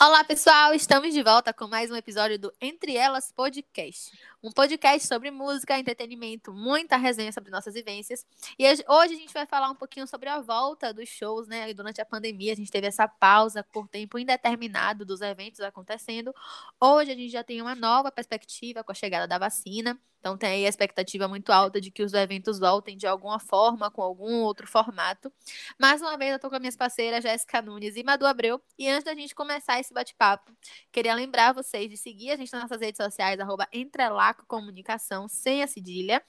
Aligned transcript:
Olá, 0.00 0.22
pessoal! 0.22 0.72
Estamos 0.72 1.12
de 1.12 1.20
volta 1.24 1.52
com 1.52 1.66
mais 1.66 1.90
um 1.90 1.96
episódio 1.96 2.38
do 2.38 2.52
Entre 2.60 2.96
Elas 2.96 3.32
Podcast. 3.32 4.16
Um 4.40 4.52
podcast 4.52 5.08
sobre 5.08 5.28
música, 5.32 5.76
entretenimento, 5.76 6.52
muita 6.52 6.96
resenha 6.96 7.32
sobre 7.32 7.50
nossas 7.50 7.74
vivências. 7.74 8.24
E 8.56 8.64
hoje 8.64 9.14
a 9.14 9.16
gente 9.16 9.34
vai 9.34 9.44
falar 9.44 9.68
um 9.68 9.74
pouquinho 9.74 10.06
sobre 10.06 10.28
a 10.28 10.40
volta 10.40 10.94
dos 10.94 11.08
shows, 11.08 11.48
né? 11.48 11.74
Durante 11.74 12.00
a 12.00 12.06
pandemia, 12.06 12.52
a 12.52 12.56
gente 12.56 12.70
teve 12.70 12.86
essa 12.86 13.08
pausa 13.08 13.64
por 13.72 13.88
tempo 13.88 14.16
indeterminado 14.16 15.04
dos 15.04 15.20
eventos 15.20 15.58
acontecendo. 15.58 16.32
Hoje 16.80 17.10
a 17.10 17.16
gente 17.16 17.30
já 17.30 17.42
tem 17.42 17.60
uma 17.60 17.74
nova 17.74 18.12
perspectiva 18.12 18.84
com 18.84 18.92
a 18.92 18.94
chegada 18.94 19.26
da 19.26 19.36
vacina. 19.36 20.00
Então 20.18 20.36
tem 20.36 20.50
aí 20.50 20.66
a 20.66 20.68
expectativa 20.68 21.28
muito 21.28 21.50
alta 21.50 21.80
de 21.80 21.90
que 21.90 22.02
os 22.02 22.12
eventos 22.12 22.58
voltem 22.58 22.96
de 22.96 23.06
alguma 23.06 23.38
forma, 23.38 23.90
com 23.90 24.02
algum 24.02 24.42
outro 24.42 24.66
formato. 24.66 25.32
Mais 25.78 26.00
uma 26.00 26.16
vez, 26.16 26.32
eu 26.32 26.38
tô 26.38 26.48
com 26.48 26.56
as 26.56 26.60
minhas 26.60 26.76
parceiras 26.76 27.22
Jéssica 27.22 27.62
Nunes 27.62 27.96
e 27.96 28.02
Madu 28.02 28.26
Abreu. 28.26 28.60
E 28.78 28.88
antes 28.88 29.04
da 29.04 29.14
gente 29.14 29.34
começar 29.34 29.78
esse 29.80 29.94
bate-papo, 29.94 30.52
queria 30.92 31.14
lembrar 31.14 31.52
vocês 31.52 31.88
de 31.88 31.96
seguir 31.96 32.30
a 32.30 32.36
gente 32.36 32.52
nas 32.52 32.62
nossas 32.62 32.80
redes 32.80 32.96
sociais, 33.02 33.38
arroba 33.38 33.68
Entrelaco 33.72 34.44
Comunicação, 34.46 35.28
sem 35.28 35.62
a 35.62 35.66
cedilha. 35.66 36.22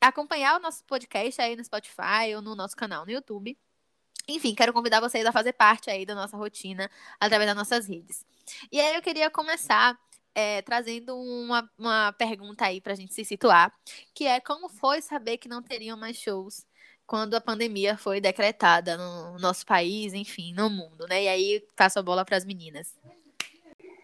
Acompanhar 0.00 0.56
o 0.56 0.60
nosso 0.60 0.84
podcast 0.84 1.40
aí 1.40 1.56
no 1.56 1.64
Spotify 1.64 2.34
ou 2.34 2.42
no 2.42 2.54
nosso 2.54 2.76
canal 2.76 3.04
no 3.04 3.12
YouTube. 3.12 3.56
Enfim, 4.28 4.54
quero 4.54 4.72
convidar 4.72 5.00
vocês 5.00 5.24
a 5.24 5.30
fazer 5.30 5.52
parte 5.52 5.88
aí 5.88 6.04
da 6.04 6.14
nossa 6.14 6.36
rotina 6.36 6.90
através 7.20 7.48
das 7.48 7.56
nossas 7.56 7.86
redes. 7.86 8.26
E 8.72 8.80
aí 8.80 8.96
eu 8.96 9.02
queria 9.02 9.30
começar 9.30 9.96
é, 10.36 10.60
trazendo 10.60 11.16
uma, 11.16 11.68
uma 11.78 12.12
pergunta 12.12 12.66
aí 12.66 12.78
para 12.78 12.92
a 12.92 12.96
gente 12.96 13.14
se 13.14 13.24
situar, 13.24 13.74
que 14.12 14.26
é 14.26 14.38
como 14.38 14.68
foi 14.68 15.00
saber 15.00 15.38
que 15.38 15.48
não 15.48 15.62
teriam 15.62 15.96
mais 15.96 16.18
shows 16.18 16.66
quando 17.06 17.34
a 17.34 17.40
pandemia 17.40 17.96
foi 17.96 18.20
decretada 18.20 18.98
no 18.98 19.38
nosso 19.38 19.64
país, 19.64 20.12
enfim, 20.12 20.52
no 20.52 20.68
mundo, 20.68 21.06
né? 21.08 21.22
E 21.22 21.28
aí 21.28 21.66
passo 21.74 21.98
a 21.98 22.02
bola 22.02 22.22
para 22.22 22.36
as 22.36 22.44
meninas. 22.44 22.94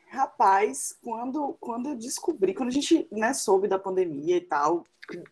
Rapaz, 0.09 0.97
quando, 1.03 1.55
quando 1.61 1.91
eu 1.91 1.97
descobri, 1.97 2.55
quando 2.55 2.69
a 2.69 2.73
gente 2.73 3.07
né, 3.13 3.35
soube 3.35 3.69
da 3.69 3.79
pandemia 3.79 4.37
e 4.37 4.41
tal, 4.41 4.85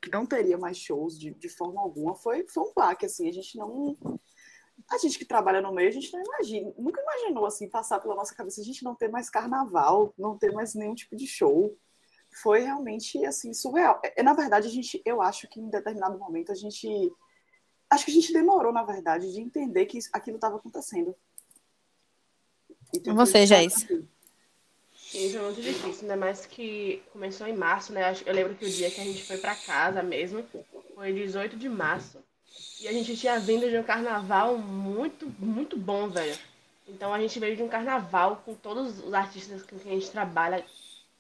que 0.03 0.11
não 0.11 0.27
teria 0.27 0.59
mais 0.59 0.77
shows 0.77 1.19
de, 1.19 1.31
de 1.31 1.49
forma 1.49 1.81
alguma, 1.81 2.15
foi, 2.15 2.47
foi 2.47 2.63
um 2.63 2.73
baque, 2.75 3.07
assim, 3.07 3.27
a 3.27 3.33
gente 3.33 3.57
não 3.57 3.97
a 4.89 4.99
gente 4.99 5.19
que 5.19 5.25
trabalha 5.25 5.61
no 5.61 5.73
meio, 5.73 5.89
a 5.89 5.93
gente 5.93 6.13
não 6.13 6.23
imagina, 6.23 6.73
nunca 6.79 7.01
imaginou 7.01 7.47
assim 7.47 7.69
passar 7.69 8.01
pela 8.01 8.15
nossa 8.15 8.35
cabeça 8.35 8.61
a 8.61 8.65
gente 8.65 8.85
não 8.85 8.95
ter 8.95 9.09
mais 9.09 9.29
carnaval, 9.29 10.15
não 10.17 10.39
ter 10.39 10.53
mais 10.53 10.75
nenhum 10.75 10.95
tipo 10.95 11.17
de 11.17 11.27
show. 11.27 11.77
Foi 12.43 12.61
realmente 12.61 13.25
assim 13.25 13.53
surreal. 13.53 14.01
É, 14.05 14.23
na 14.23 14.33
verdade, 14.33 14.69
a 14.69 14.71
gente, 14.71 15.03
eu 15.05 15.21
acho 15.21 15.49
que 15.49 15.61
em 15.61 15.69
determinado 15.69 16.19
momento 16.19 16.53
a 16.53 16.55
gente 16.55 17.13
acho 17.91 18.05
que 18.05 18.11
a 18.13 18.15
gente 18.15 18.33
demorou, 18.33 18.73
na 18.73 18.85
verdade, 18.85 19.33
de 19.33 19.41
entender 19.41 19.87
que 19.87 19.99
aquilo 20.13 20.37
estava 20.37 20.57
acontecendo. 20.57 21.15
Então, 22.95 23.15
Você, 23.17 23.45
Jace. 23.47 24.09
Isso 25.13 25.37
é 25.37 25.43
muito 25.43 25.61
difícil, 25.61 26.03
ainda 26.03 26.17
mais 26.17 26.47
que 26.47 27.03
começou 27.13 27.47
em 27.49 27.57
março, 27.57 27.93
né? 27.93 28.15
Eu 28.25 28.33
lembro 28.33 28.55
que 28.55 28.65
o 28.65 28.71
dia 28.71 28.91
que 28.91 29.01
a 29.01 29.05
gente 29.05 29.25
foi 29.25 29.39
para 29.39 29.57
casa 29.57 30.05
mesmo 30.05 30.45
foi 30.95 31.13
18 31.13 31.57
de 31.57 31.69
março. 31.69 32.23
E 32.81 32.89
a 32.89 32.93
gente 32.93 33.17
tinha 33.17 33.39
vindo 33.39 33.69
de 33.69 33.77
um 33.77 33.83
carnaval 33.83 34.57
muito, 34.57 35.27
muito 35.39 35.77
bom, 35.77 36.09
velho. 36.09 36.37
Então 36.89 37.13
a 37.13 37.21
gente 37.21 37.39
veio 37.39 37.57
de 37.57 37.63
um 37.63 37.69
carnaval 37.69 38.43
com 38.45 38.55
todos 38.55 39.05
os 39.05 39.15
artistas 39.15 39.63
com 39.63 39.79
quem 39.79 39.93
a 39.93 39.95
gente 39.95 40.11
trabalha, 40.11 40.65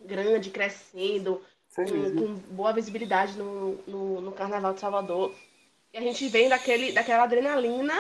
grande, 0.01 0.51
crescendo, 0.51 1.42
com, 1.75 1.84
com, 1.84 2.34
boa 2.55 2.73
visibilidade 2.73 3.36
no, 3.39 3.78
no, 3.86 4.20
no, 4.20 4.33
Carnaval 4.33 4.75
de 4.75 4.81
Salvador. 4.81 5.34
E 5.92 5.98
a 5.98 6.01
gente 6.01 6.28
vem 6.28 6.48
daquele, 6.48 6.92
daquela 6.92 7.25
adrenalina, 7.25 7.95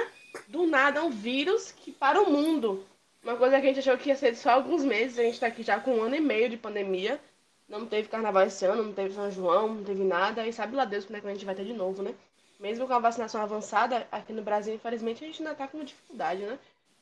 do 0.48 0.66
nada, 0.66 1.04
um 1.04 1.10
vírus 1.10 1.72
que 1.72 1.92
para 1.92 2.20
o 2.20 2.30
mundo. 2.30 2.84
Uma 3.22 3.36
coisa 3.36 3.60
que 3.60 3.66
a 3.66 3.72
gente 3.72 3.80
achou 3.80 3.98
que 3.98 4.08
ia 4.08 4.16
ser 4.16 4.34
só 4.34 4.50
alguns 4.50 4.82
meses, 4.82 5.18
a 5.18 5.22
gente 5.22 5.34
está 5.34 5.46
aqui 5.46 5.62
já 5.62 5.78
com 5.78 5.96
um 5.96 6.02
ano 6.02 6.16
e 6.16 6.20
meio 6.20 6.48
de 6.48 6.56
pandemia. 6.56 7.20
Não 7.68 7.86
teve 7.86 8.08
carnaval 8.08 8.44
esse 8.44 8.64
ano, 8.64 8.82
não 8.82 8.92
teve 8.92 9.14
São 9.14 9.30
João, 9.30 9.74
não 9.74 9.84
teve 9.84 10.02
nada. 10.02 10.46
E 10.46 10.52
sabe 10.52 10.74
lá 10.74 10.84
Deus 10.84 11.04
quando 11.04 11.16
é 11.16 11.20
que 11.20 11.26
a 11.28 11.32
gente 11.32 11.44
vai 11.44 11.54
ter 11.54 11.64
de 11.64 11.72
novo, 11.72 12.02
né? 12.02 12.14
Mesmo 12.60 12.86
com 12.86 12.92
a 12.92 12.98
vacinação 12.98 13.40
avançada, 13.40 14.06
aqui 14.12 14.32
no 14.32 14.42
Brasil, 14.42 14.74
infelizmente, 14.74 15.24
a 15.24 15.26
gente 15.26 15.40
ainda 15.40 15.52
está 15.52 15.66
com 15.66 15.82
dificuldade, 15.82 16.42
né? 16.42 16.58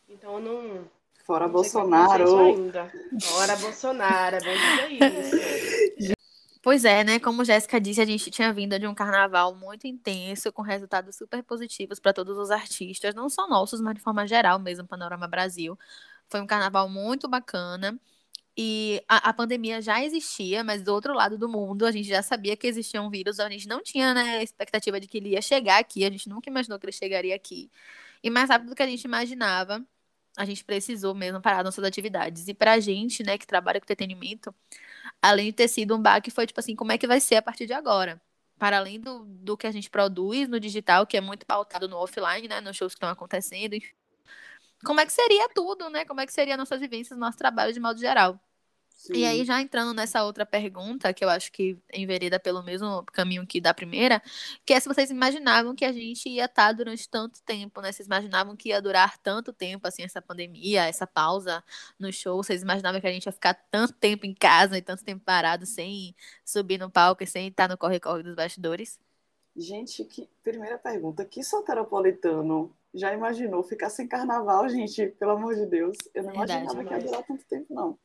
Então 0.09 0.35
eu 0.35 0.41
não. 0.41 0.85
Fora 1.25 1.47
não 1.47 1.53
Bolsonaro. 1.53 2.39
Ainda. 2.39 2.91
Fora 3.21 3.57
Bolsonaro, 3.57 4.37
é 4.37 4.41
bom 4.41 4.53
dizer 4.55 5.95
isso. 5.99 6.19
Pois 6.63 6.85
é, 6.85 7.03
né? 7.05 7.19
Como 7.19 7.45
Jéssica 7.45 7.81
disse, 7.81 8.01
a 8.01 8.05
gente 8.05 8.31
tinha 8.31 8.53
vindo 8.53 8.79
de 8.79 8.87
um 8.87 8.95
carnaval 8.95 9.55
muito 9.55 9.87
intenso, 9.87 10.53
com 10.53 10.63
resultados 10.63 11.17
super 11.17 11.43
positivos 11.43 11.99
para 11.99 12.13
todos 12.13 12.37
os 12.37 12.51
artistas, 12.51 13.15
não 13.15 13.29
só 13.29 13.49
nossos, 13.49 13.81
mas 13.81 13.95
de 13.95 14.01
forma 14.01 14.27
geral 14.27 14.59
mesmo, 14.59 14.87
Panorama 14.87 15.27
Brasil. 15.27 15.79
Foi 16.29 16.41
um 16.41 16.47
carnaval 16.47 16.89
muito 16.89 17.29
bacana. 17.29 17.99
E 18.61 19.05
a, 19.09 19.29
a, 19.31 19.33
pandemia 19.33 19.81
já 19.81 20.03
existia, 20.05 20.65
mas 20.65 20.83
do 20.83 20.93
outro 20.93 21.15
lado 21.15 21.39
do 21.39 21.49
mundo 21.49 21.87
a 21.87 21.93
gente 21.93 22.09
já 22.09 22.21
sabia 22.25 22.57
que 22.57 22.67
existia 22.67 23.01
um 23.01 23.09
vírus, 23.09 23.39
a 23.39 23.49
gente 23.49 23.69
não 23.69 23.81
tinha 23.81 24.13
né, 24.13 24.43
expectativa 24.43 24.99
de 24.99 25.07
que 25.07 25.19
ele 25.19 25.29
ia 25.31 25.41
chegar 25.41 25.79
aqui, 25.79 26.05
a 26.05 26.11
gente 26.11 26.29
nunca 26.29 26.51
imaginou 26.51 26.77
que 26.77 26.85
ele 26.87 26.93
chegaria 26.93 27.37
aqui. 27.37 27.71
E 28.21 28.29
mais 28.29 28.51
rápido 28.51 28.71
do 28.71 28.75
que 28.75 28.83
a 28.83 28.87
gente 28.87 29.05
imaginava, 29.05 29.87
a 30.37 30.45
gente 30.45 30.65
precisou 30.65 31.15
mesmo 31.15 31.41
parar 31.41 31.63
nossas 31.63 31.85
atividades. 31.85 32.49
E 32.49 32.55
pra 32.55 32.81
gente, 32.81 33.23
né, 33.23 33.39
que 33.39 33.47
trabalha 33.47 33.81
com 33.81 33.85
entretenimento, 33.85 34.53
além 35.23 35.47
de 35.47 35.53
ter 35.53 35.69
sido 35.69 35.97
um 35.97 36.03
baque, 36.03 36.31
foi 36.31 36.47
tipo 36.47 36.59
assim, 36.61 36.75
como 36.75 36.93
é 36.93 36.99
que 36.99 37.07
vai 37.07 37.21
ser 37.21 37.37
a 37.37 37.43
partir 37.43 37.67
de 37.67 37.73
agora? 37.75 38.21
Para 38.59 38.79
além 38.79 39.01
do, 39.01 39.25
do 39.25 39.57
que 39.57 39.69
a 39.69 39.73
gente 39.73 39.91
produz 39.91 40.49
no 40.49 40.59
digital, 40.59 41.07
que 41.07 41.17
é 41.17 41.21
muito 41.21 41.47
pautado 41.47 41.89
no 41.89 41.97
offline, 41.99 42.49
né, 42.49 42.61
nos 42.61 42.77
shows 42.77 42.95
que 42.95 42.97
estão 42.99 43.11
acontecendo. 43.11 43.77
Como 44.85 45.01
é 45.01 45.07
que 45.07 45.13
seria 45.13 45.49
tudo, 45.51 45.91
né? 45.91 46.05
Como 46.05 46.21
é 46.21 46.27
que 46.27 46.33
seria 46.33 46.57
nossas 46.57 46.81
vivências, 46.81 47.19
nosso 47.19 47.39
trabalho 47.39 47.73
de 47.73 47.81
modo 47.81 48.01
geral? 48.01 48.41
Sim. 48.99 49.13
E 49.15 49.25
aí, 49.25 49.45
já 49.45 49.63
entrando 49.63 49.95
nessa 49.95 50.25
outra 50.25 50.45
pergunta, 50.45 51.15
que 51.15 51.25
eu 51.25 51.29
acho 51.29 51.53
que 51.53 51.79
envereda 51.95 52.41
pelo 52.41 52.65
mesmo 52.65 53.05
caminho 53.05 53.47
que 53.47 53.61
da 53.61 53.73
primeira, 53.73 54.21
que 54.67 54.75
é 54.75 54.81
se 54.81 54.89
vocês 54.89 55.09
imaginavam 55.09 55.73
que 55.73 55.85
a 55.85 55.93
gente 55.93 56.29
ia 56.29 56.47
estar 56.47 56.73
durante 56.73 57.09
tanto 57.09 57.41
tempo, 57.45 57.81
né? 57.81 57.93
Vocês 57.93 58.09
imaginavam 58.09 58.57
que 58.57 58.71
ia 58.71 58.83
durar 58.83 59.17
tanto 59.19 59.53
tempo, 59.53 59.87
assim, 59.87 60.03
essa 60.03 60.21
pandemia, 60.21 60.85
essa 60.85 61.07
pausa 61.07 61.63
no 61.97 62.13
show? 62.13 62.43
Vocês 62.43 62.61
imaginavam 62.61 63.01
que 63.01 63.07
a 63.07 63.13
gente 63.13 63.25
ia 63.25 63.31
ficar 63.31 63.55
tanto 63.71 63.93
tempo 63.93 64.27
em 64.27 64.35
casa 64.35 64.77
e 64.77 64.83
tanto 64.83 65.05
tempo 65.05 65.25
parado 65.25 65.65
sem 65.65 66.13
subir 66.45 66.77
no 66.77 66.91
palco 66.91 67.23
e 67.23 67.27
sem 67.27 67.47
estar 67.47 67.69
no 67.69 67.79
corre-corre 67.79 68.25
dos 68.25 68.35
bastidores? 68.35 68.99
Gente, 69.55 70.05
que 70.05 70.29
primeira 70.43 70.77
pergunta, 70.77 71.25
que 71.25 71.45
soteropolitano 71.45 72.77
já 72.93 73.15
imaginou 73.15 73.63
ficar 73.63 73.91
sem 73.91 74.09
carnaval, 74.09 74.69
gente? 74.69 75.07
Pelo 75.07 75.33
amor 75.33 75.55
de 75.55 75.67
Deus, 75.67 75.97
eu 76.13 76.25
não 76.25 76.33
Verdade, 76.33 76.65
imaginava 76.65 76.85
que 76.85 76.95
ia 76.95 77.01
durar 77.01 77.23
tanto 77.23 77.45
tempo, 77.45 77.73
não. 77.73 77.97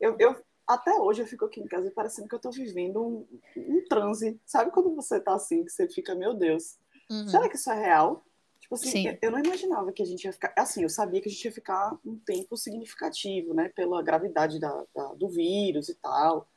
Eu, 0.00 0.16
eu, 0.18 0.36
até 0.66 0.92
hoje 0.98 1.22
eu 1.22 1.26
fico 1.26 1.44
aqui 1.44 1.60
em 1.60 1.66
casa 1.66 1.90
parecendo 1.90 2.28
que 2.28 2.34
eu 2.34 2.38
estou 2.38 2.52
vivendo 2.52 3.00
um, 3.00 3.26
um 3.56 3.84
transe. 3.88 4.40
Sabe 4.44 4.70
quando 4.70 4.94
você 4.94 5.18
está 5.18 5.34
assim, 5.34 5.64
que 5.64 5.70
você 5.70 5.88
fica, 5.88 6.14
meu 6.14 6.34
Deus, 6.34 6.78
uhum. 7.10 7.28
será 7.28 7.48
que 7.48 7.56
isso 7.56 7.70
é 7.70 7.80
real? 7.80 8.24
Tipo 8.60 8.74
assim, 8.74 9.06
eu, 9.06 9.18
eu 9.22 9.30
não 9.30 9.38
imaginava 9.38 9.92
que 9.92 10.02
a 10.02 10.06
gente 10.06 10.24
ia 10.24 10.32
ficar. 10.32 10.52
Assim, 10.56 10.82
eu 10.82 10.88
sabia 10.88 11.20
que 11.20 11.28
a 11.28 11.30
gente 11.30 11.44
ia 11.44 11.52
ficar 11.52 11.96
um 12.04 12.18
tempo 12.18 12.56
significativo, 12.56 13.54
né? 13.54 13.68
Pela 13.68 14.02
gravidade 14.02 14.58
da, 14.58 14.84
da 14.94 15.14
do 15.14 15.28
vírus 15.28 15.88
e 15.88 15.94
tal. 15.94 16.48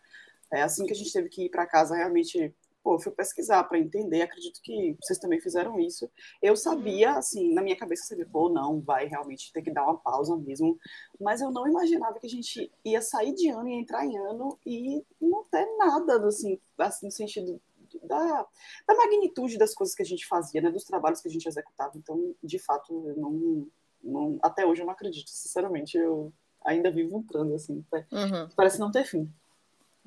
É 0.52 0.64
assim 0.64 0.86
que 0.88 0.94
a 0.94 0.96
gente 0.96 1.14
teve 1.14 1.30
que 1.30 1.46
ir 1.46 1.50
para 1.50 1.68
casa 1.68 1.96
realmente 1.96 2.56
pô, 2.90 2.96
eu 2.96 3.00
fui 3.00 3.12
pesquisar 3.12 3.64
para 3.66 3.78
entender, 3.78 4.24
acredito 4.24 4.60
que 4.64 4.98
vocês 5.00 5.20
também 5.20 5.40
fizeram 5.40 5.80
isso. 5.80 6.10
Eu 6.42 6.56
sabia, 6.56 7.12
assim, 7.12 7.54
na 7.54 7.62
minha 7.62 7.78
cabeça, 7.78 8.08
sabia, 8.08 8.26
pô, 8.26 8.50
não, 8.50 8.82
vai 8.82 9.06
realmente 9.06 9.54
ter 9.54 9.62
que 9.62 9.70
dar 9.70 9.84
uma 9.84 9.96
pausa 9.96 10.36
mesmo, 10.36 10.76
mas 11.22 11.40
eu 11.40 11.52
não 11.52 11.68
imaginava 11.68 12.18
que 12.18 12.26
a 12.26 12.30
gente 12.30 12.72
ia 12.84 13.00
sair 13.00 13.36
de 13.36 13.48
ano 13.50 13.70
e 13.70 13.80
entrar 13.80 14.04
em 14.08 14.18
ano 14.18 14.58
e 14.66 15.06
não 15.22 15.44
ter 15.44 15.68
nada, 15.78 16.26
assim, 16.26 16.60
assim 16.80 17.06
no 17.06 17.12
sentido 17.12 17.62
da, 18.04 18.48
da 18.88 18.96
magnitude 18.96 19.60
das 19.60 19.76
coisas 19.76 19.96
que 19.96 20.02
a 20.02 20.06
gente 20.06 20.26
fazia, 20.26 20.60
né, 20.60 20.72
dos 20.72 20.84
trabalhos 20.84 21.22
que 21.22 21.28
a 21.28 21.32
gente 21.32 21.48
executava. 21.48 21.96
Então, 21.96 22.34
de 22.44 22.58
fato, 22.58 23.08
eu 23.08 23.16
não, 23.18 23.68
não 24.04 24.40
até 24.42 24.66
hoje 24.66 24.82
eu 24.82 24.88
não 24.88 24.94
acredito, 24.94 25.30
sinceramente, 25.30 25.96
eu 25.96 26.34
ainda 26.66 26.90
vivo 26.90 27.18
um 27.18 27.24
plano, 27.24 27.54
assim, 27.54 27.86
uhum. 27.94 28.50
parece 28.56 28.80
não 28.80 28.92
ter 28.92 29.04
fim. 29.04 29.32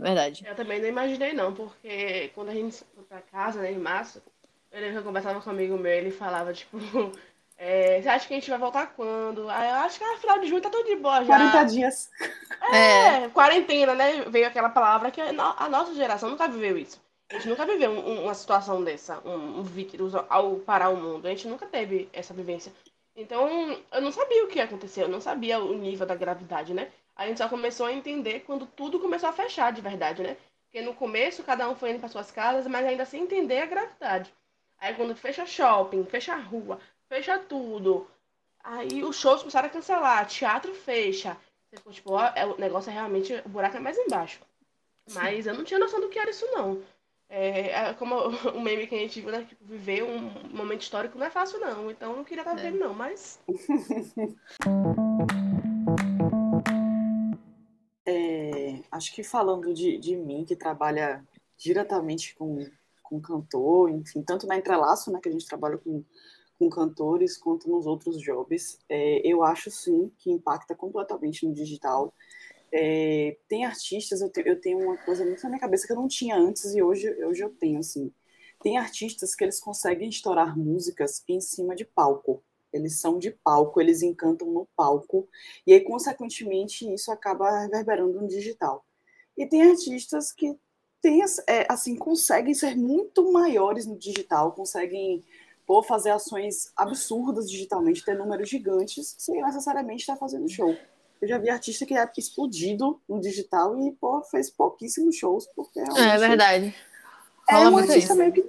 Verdade. 0.02 0.44
Eu 0.46 0.54
também 0.56 0.80
não 0.80 0.88
imaginei, 0.88 1.32
não, 1.32 1.54
porque 1.54 2.30
quando 2.34 2.48
a 2.48 2.54
gente 2.54 2.84
foi 2.94 3.04
pra 3.04 3.20
casa, 3.20 3.62
né, 3.62 3.70
em 3.70 3.78
março, 3.78 4.20
eu 4.72 4.80
lembro 4.80 4.94
que 4.94 4.98
eu 4.98 5.04
conversava 5.04 5.40
com 5.40 5.48
um 5.48 5.52
amigo 5.52 5.78
meu, 5.78 5.92
ele 5.92 6.10
falava, 6.10 6.52
tipo, 6.52 6.76
é, 7.56 8.02
você 8.02 8.08
acha 8.08 8.26
que 8.26 8.34
a 8.34 8.36
gente 8.36 8.50
vai 8.50 8.58
voltar 8.58 8.94
quando? 8.96 9.48
Aí 9.48 9.70
eu 9.70 9.76
acho 9.76 9.98
que 9.98 10.04
no 10.04 10.18
final 10.18 10.40
de 10.40 10.48
junho 10.48 10.60
tá 10.60 10.70
tudo 10.70 10.88
de 10.88 10.96
boa 10.96 11.24
já. 11.24 11.36
40 11.36 11.64
dias. 11.64 12.10
É, 12.72 13.24
é, 13.24 13.28
quarentena, 13.28 13.94
né? 13.94 14.24
Veio 14.28 14.46
aquela 14.46 14.70
palavra 14.70 15.10
que 15.10 15.20
a 15.20 15.32
nossa 15.68 15.94
geração 15.94 16.30
nunca 16.30 16.48
viveu 16.48 16.76
isso. 16.76 17.00
A 17.30 17.34
gente 17.34 17.48
nunca 17.48 17.64
viveu 17.64 17.90
um, 17.90 18.24
uma 18.24 18.34
situação 18.34 18.82
dessa, 18.82 19.20
um, 19.24 19.60
um 19.60 19.62
vírus 19.62 20.14
ao 20.28 20.56
parar 20.56 20.90
o 20.90 20.96
mundo. 20.96 21.26
A 21.26 21.30
gente 21.30 21.48
nunca 21.48 21.64
teve 21.66 22.08
essa 22.12 22.34
vivência. 22.34 22.72
Então, 23.14 23.78
eu 23.92 24.00
não 24.00 24.10
sabia 24.10 24.44
o 24.44 24.48
que 24.48 24.58
ia 24.58 24.64
acontecer, 24.64 25.02
eu 25.02 25.08
não 25.08 25.20
sabia 25.20 25.58
o 25.58 25.74
nível 25.74 26.06
da 26.06 26.14
gravidade, 26.14 26.72
né? 26.72 26.90
A 27.22 27.26
gente 27.26 27.38
só 27.38 27.48
começou 27.48 27.86
a 27.86 27.92
entender 27.92 28.40
quando 28.40 28.66
tudo 28.66 28.98
começou 28.98 29.28
a 29.28 29.32
fechar 29.32 29.72
de 29.72 29.80
verdade, 29.80 30.22
né? 30.22 30.36
Porque 30.64 30.84
no 30.84 30.92
começo 30.92 31.44
cada 31.44 31.68
um 31.68 31.76
foi 31.76 31.90
indo 31.90 32.00
para 32.00 32.08
suas 32.08 32.32
casas, 32.32 32.66
mas 32.66 32.84
ainda 32.84 33.04
sem 33.04 33.22
entender 33.22 33.58
a 33.58 33.66
gravidade. 33.66 34.34
Aí 34.76 34.92
quando 34.94 35.14
fecha 35.14 35.46
shopping, 35.46 36.04
fecha 36.04 36.34
rua, 36.34 36.80
fecha 37.08 37.38
tudo. 37.38 38.08
Aí 38.64 39.04
os 39.04 39.16
shows 39.16 39.40
começaram 39.40 39.68
a 39.68 39.70
cancelar, 39.70 40.26
teatro 40.26 40.74
fecha. 40.74 41.36
Tipo, 41.90 42.14
ó, 42.14 42.32
é, 42.34 42.44
o 42.44 42.58
negócio 42.58 42.90
é 42.90 42.92
realmente, 42.92 43.40
o 43.46 43.48
buraco 43.48 43.76
é 43.76 43.80
mais 43.80 43.96
embaixo. 43.96 44.40
Mas 45.14 45.46
eu 45.46 45.54
não 45.54 45.62
tinha 45.62 45.78
noção 45.78 46.00
do 46.00 46.08
que 46.08 46.18
era 46.18 46.30
isso, 46.30 46.46
não. 46.46 46.82
É, 47.28 47.70
é 47.70 47.94
como 47.94 48.16
o 48.50 48.60
meme 48.60 48.88
que 48.88 48.96
a 48.96 48.98
gente 48.98 49.20
viu, 49.20 49.30
né? 49.30 49.46
Tipo, 49.48 49.64
viver 49.64 50.02
um 50.02 50.28
momento 50.50 50.82
histórico 50.82 51.16
não 51.16 51.26
é 51.26 51.30
fácil, 51.30 51.60
não. 51.60 51.88
Então 51.88 52.10
eu 52.10 52.16
não 52.16 52.24
queria 52.24 52.42
estar 52.42 52.54
vivendo, 52.54 52.76
é. 52.76 52.80
não, 52.80 52.92
mas. 52.92 53.40
acho 59.02 59.12
que 59.12 59.24
falando 59.24 59.74
de, 59.74 59.98
de 59.98 60.16
mim, 60.16 60.44
que 60.44 60.54
trabalha 60.54 61.26
diretamente 61.58 62.34
com, 62.36 62.64
com 63.02 63.20
cantor, 63.20 63.90
enfim, 63.90 64.22
tanto 64.22 64.46
na 64.46 64.56
Entrelaço, 64.56 65.10
né, 65.10 65.18
que 65.20 65.28
a 65.28 65.32
gente 65.32 65.46
trabalha 65.46 65.76
com, 65.76 66.04
com 66.56 66.70
cantores, 66.70 67.36
quanto 67.36 67.68
nos 67.68 67.84
outros 67.84 68.20
jobs, 68.20 68.78
é, 68.88 69.20
eu 69.26 69.42
acho 69.42 69.70
sim 69.72 70.10
que 70.18 70.30
impacta 70.30 70.74
completamente 70.74 71.44
no 71.44 71.52
digital. 71.52 72.14
É, 72.72 73.36
tem 73.48 73.64
artistas, 73.64 74.22
eu, 74.22 74.30
te, 74.30 74.42
eu, 74.46 74.60
tenho 74.60 74.78
uma 74.78 74.96
coisa 74.98 75.24
muito 75.24 75.42
na 75.42 75.48
minha 75.50 75.60
cabeça 75.60 75.86
que 75.86 75.92
eu 75.92 75.96
não 75.96 76.06
tinha 76.08 76.36
antes 76.36 76.72
e 76.74 76.82
hoje, 76.82 77.12
hoje 77.24 77.42
eu 77.42 77.50
tenho, 77.50 77.80
assim. 77.80 78.12
Tem 78.62 78.78
artistas 78.78 79.34
que 79.34 79.42
eles 79.42 79.58
conseguem 79.58 80.08
estourar 80.08 80.56
músicas 80.56 81.24
em 81.28 81.40
cima 81.40 81.74
de 81.74 81.84
palco. 81.84 82.42
Eles 82.72 83.00
são 83.00 83.18
de 83.18 83.30
palco, 83.30 83.80
eles 83.80 84.02
encantam 84.02 84.50
no 84.50 84.66
palco, 84.74 85.28
e 85.66 85.74
aí, 85.74 85.80
consequentemente, 85.80 86.90
isso 86.90 87.12
acaba 87.12 87.66
reverberando 87.66 88.20
no 88.20 88.26
digital. 88.26 88.84
E 89.36 89.46
tem 89.46 89.62
artistas 89.62 90.32
que 90.32 90.56
tem, 91.00 91.20
é, 91.48 91.66
assim, 91.68 91.96
conseguem 91.96 92.54
ser 92.54 92.76
muito 92.76 93.32
maiores 93.32 93.86
no 93.86 93.98
digital, 93.98 94.52
conseguem 94.52 95.24
pô, 95.66 95.82
fazer 95.82 96.10
ações 96.10 96.70
absurdas 96.76 97.50
digitalmente, 97.50 98.04
ter 98.04 98.16
números 98.16 98.48
gigantes, 98.48 99.14
sem 99.18 99.42
necessariamente 99.42 100.00
estar 100.00 100.16
fazendo 100.16 100.48
show. 100.48 100.76
Eu 101.20 101.28
já 101.28 101.38
vi 101.38 101.50
artista 101.50 101.86
que 101.86 101.94
é 101.94 102.10
explodido 102.16 103.00
no 103.08 103.20
digital 103.20 103.78
e, 103.80 103.92
pô, 103.92 104.22
fez 104.24 104.50
pouquíssimos 104.50 105.16
shows, 105.16 105.46
porque 105.54 105.80
é, 105.80 106.14
é 106.14 106.18
verdade. 106.18 106.74
É 107.48 107.68
um 107.68 107.76
artista 107.76 108.14
meio 108.14 108.32
que, 108.32 108.44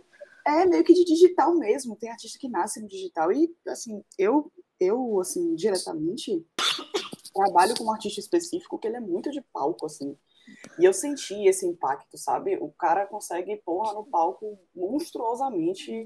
é 0.45 0.65
meio 0.65 0.83
que 0.83 0.93
de 0.93 1.05
digital 1.05 1.55
mesmo. 1.55 1.95
Tem 1.95 2.09
artista 2.09 2.39
que 2.39 2.49
nasce 2.49 2.81
no 2.81 2.87
digital. 2.87 3.31
E, 3.31 3.53
assim, 3.67 4.03
eu, 4.17 4.51
eu 4.79 5.19
assim, 5.19 5.55
diretamente 5.55 6.43
trabalho 7.33 7.75
com 7.75 7.85
um 7.85 7.91
artista 7.91 8.19
específico 8.19 8.77
que 8.77 8.87
ele 8.87 8.97
é 8.97 9.01
muito 9.01 9.31
de 9.31 9.41
palco, 9.53 9.85
assim. 9.85 10.17
E 10.79 10.85
eu 10.85 10.93
senti 10.93 11.47
esse 11.47 11.65
impacto, 11.65 12.17
sabe? 12.17 12.57
O 12.57 12.71
cara 12.71 13.05
consegue 13.05 13.55
pôr 13.65 13.93
no 13.93 14.05
palco 14.05 14.59
monstruosamente, 14.75 16.03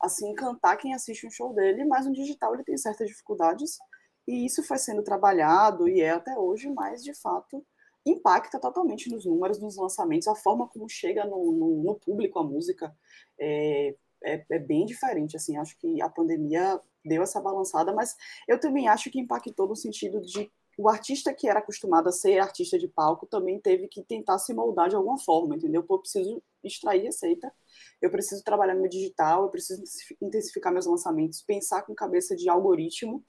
assim, 0.00 0.34
cantar 0.34 0.76
quem 0.76 0.94
assiste 0.94 1.26
um 1.26 1.30
show 1.30 1.54
dele, 1.54 1.84
mas 1.84 2.06
no 2.06 2.12
digital 2.12 2.54
ele 2.54 2.64
tem 2.64 2.76
certas 2.76 3.08
dificuldades 3.08 3.78
e 4.26 4.44
isso 4.44 4.62
foi 4.62 4.76
sendo 4.76 5.02
trabalhado 5.02 5.88
e 5.88 6.02
é 6.02 6.10
até 6.10 6.36
hoje, 6.36 6.68
mas 6.68 7.02
de 7.02 7.14
fato 7.14 7.64
impacta 8.04 8.58
totalmente 8.58 9.10
nos 9.10 9.24
números, 9.24 9.58
nos 9.58 9.76
lançamentos, 9.76 10.28
a 10.28 10.34
forma 10.34 10.68
como 10.68 10.88
chega 10.88 11.24
no, 11.24 11.52
no, 11.52 11.82
no 11.82 11.94
público 11.94 12.38
a 12.38 12.44
música 12.44 12.94
é, 13.38 13.94
é, 14.22 14.44
é, 14.50 14.58
bem 14.58 14.84
diferente. 14.84 15.36
Assim, 15.36 15.56
acho 15.56 15.76
que 15.78 16.00
a 16.02 16.08
pandemia 16.08 16.80
deu 17.04 17.22
essa 17.22 17.40
balançada, 17.40 17.92
mas 17.92 18.16
eu 18.46 18.58
também 18.58 18.88
acho 18.88 19.10
que 19.10 19.20
impactou 19.20 19.68
no 19.68 19.76
sentido 19.76 20.20
de 20.20 20.50
o 20.78 20.88
artista 20.88 21.34
que 21.34 21.48
era 21.48 21.58
acostumado 21.58 22.08
a 22.08 22.12
ser 22.12 22.38
artista 22.38 22.78
de 22.78 22.86
palco 22.86 23.26
também 23.26 23.60
teve 23.60 23.88
que 23.88 24.00
tentar 24.00 24.38
se 24.38 24.54
moldar 24.54 24.88
de 24.88 24.94
alguma 24.94 25.18
forma, 25.18 25.56
entendeu? 25.56 25.82
Pô, 25.82 25.96
eu 25.96 25.98
preciso 25.98 26.42
extrair 26.62 27.02
receita, 27.02 27.52
eu 28.00 28.08
preciso 28.08 28.44
trabalhar 28.44 28.74
no 28.74 28.82
meu 28.82 28.88
digital, 28.88 29.42
eu 29.42 29.50
preciso 29.50 29.82
intensificar 30.22 30.72
meus 30.72 30.86
lançamentos, 30.86 31.42
pensar 31.42 31.82
com 31.82 31.96
cabeça 31.96 32.36
de 32.36 32.48
algoritmo 32.48 33.24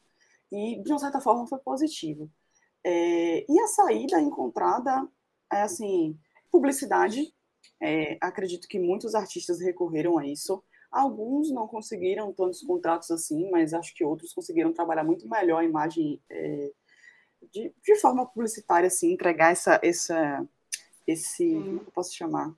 e 0.51 0.79
de 0.83 0.91
uma 0.91 0.99
certa 0.99 1.19
forma 1.19 1.47
foi 1.47 1.57
positivo. 1.57 2.29
É, 2.85 3.51
e 3.51 3.59
a 3.59 3.67
saída 3.67 4.21
encontrada 4.21 5.07
é 5.51 5.61
assim, 5.63 6.15
publicidade. 6.51 7.33
É, 7.81 8.15
acredito 8.21 8.67
que 8.67 8.77
muitos 8.77 9.15
artistas 9.15 9.59
recorreram 9.59 10.19
a 10.19 10.27
isso. 10.27 10.63
Alguns 10.91 11.51
não 11.51 11.67
conseguiram 11.67 12.31
tantos 12.31 12.61
contratos 12.61 13.09
assim, 13.09 13.49
mas 13.49 13.73
acho 13.73 13.93
que 13.95 14.03
outros 14.03 14.33
conseguiram 14.33 14.71
trabalhar 14.71 15.03
muito 15.03 15.27
melhor 15.27 15.61
a 15.61 15.65
imagem 15.65 16.21
é, 16.29 16.71
de, 17.51 17.73
de, 17.81 17.95
forma 17.95 18.25
publicitária, 18.25 18.87
assim, 18.87 19.11
entregar 19.11 19.51
essa, 19.51 19.79
essa, 19.83 20.47
esse, 21.07 21.45
uhum. 21.55 21.63
como 21.63 21.81
eu 21.81 21.91
posso 21.91 22.15
chamar? 22.15 22.53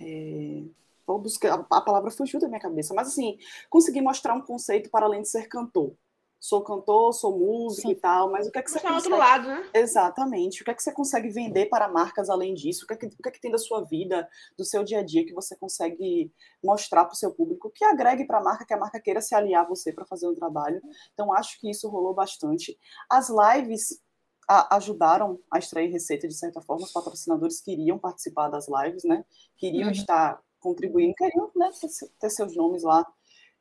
É, 0.00 0.62
vou 1.06 1.18
buscar, 1.18 1.52
a, 1.52 1.78
a 1.78 1.80
palavra 1.80 2.10
fugiu 2.10 2.40
da 2.40 2.48
minha 2.48 2.60
cabeça, 2.60 2.94
mas 2.94 3.08
assim, 3.08 3.38
conseguir 3.70 4.00
mostrar 4.00 4.34
um 4.34 4.42
conceito 4.42 4.90
para 4.90 5.06
além 5.06 5.22
de 5.22 5.28
ser 5.28 5.48
cantor 5.48 5.96
sou 6.44 6.62
cantor, 6.62 7.14
sou 7.14 7.38
músico 7.38 7.88
Sim. 7.88 7.92
e 7.92 7.94
tal, 7.94 8.30
mas 8.30 8.46
o 8.46 8.50
que 8.50 8.58
é 8.58 8.62
que 8.62 8.70
você 8.70 8.78
consegue... 8.78 8.96
outro 8.96 9.16
lado, 9.16 9.48
né? 9.48 9.70
Exatamente. 9.72 10.60
O 10.60 10.64
que 10.66 10.70
é 10.70 10.74
que 10.74 10.82
você 10.82 10.92
consegue 10.92 11.30
vender 11.30 11.70
para 11.70 11.88
marcas 11.88 12.28
além 12.28 12.52
disso? 12.52 12.84
O 12.84 12.86
que 12.86 12.92
é 12.92 12.96
que, 12.98 13.06
o 13.06 13.22
que, 13.22 13.28
é 13.30 13.32
que 13.32 13.40
tem 13.40 13.50
da 13.50 13.56
sua 13.56 13.82
vida, 13.82 14.28
do 14.54 14.62
seu 14.62 14.84
dia 14.84 14.98
a 14.98 15.02
dia 15.02 15.24
que 15.24 15.32
você 15.32 15.56
consegue 15.56 16.30
mostrar 16.62 17.06
para 17.06 17.14
o 17.14 17.16
seu 17.16 17.32
público, 17.32 17.72
que 17.74 17.82
agregue 17.82 18.26
para 18.26 18.40
a 18.40 18.42
marca, 18.42 18.66
que 18.66 18.74
a 18.74 18.76
marca 18.76 19.00
queira 19.00 19.22
se 19.22 19.34
aliar 19.34 19.64
a 19.64 19.66
você 19.66 19.90
para 19.90 20.04
fazer 20.04 20.28
um 20.28 20.34
trabalho. 20.34 20.82
Então, 21.14 21.32
acho 21.32 21.58
que 21.58 21.70
isso 21.70 21.88
rolou 21.88 22.12
bastante. 22.12 22.78
As 23.08 23.30
lives 23.30 23.98
a, 24.46 24.76
ajudaram 24.76 25.40
a 25.50 25.58
extrair 25.58 25.90
receita 25.90 26.28
de 26.28 26.34
certa 26.34 26.60
forma. 26.60 26.84
Os 26.84 26.92
patrocinadores 26.92 27.62
queriam 27.62 27.98
participar 27.98 28.48
das 28.48 28.66
lives, 28.68 29.02
né? 29.04 29.24
Queriam 29.56 29.86
uhum. 29.86 29.92
estar 29.92 30.38
contribuindo, 30.60 31.14
queriam 31.14 31.50
né, 31.56 31.70
ter, 31.80 31.88
ter 32.20 32.28
seus 32.28 32.54
nomes 32.54 32.82
lá. 32.82 33.02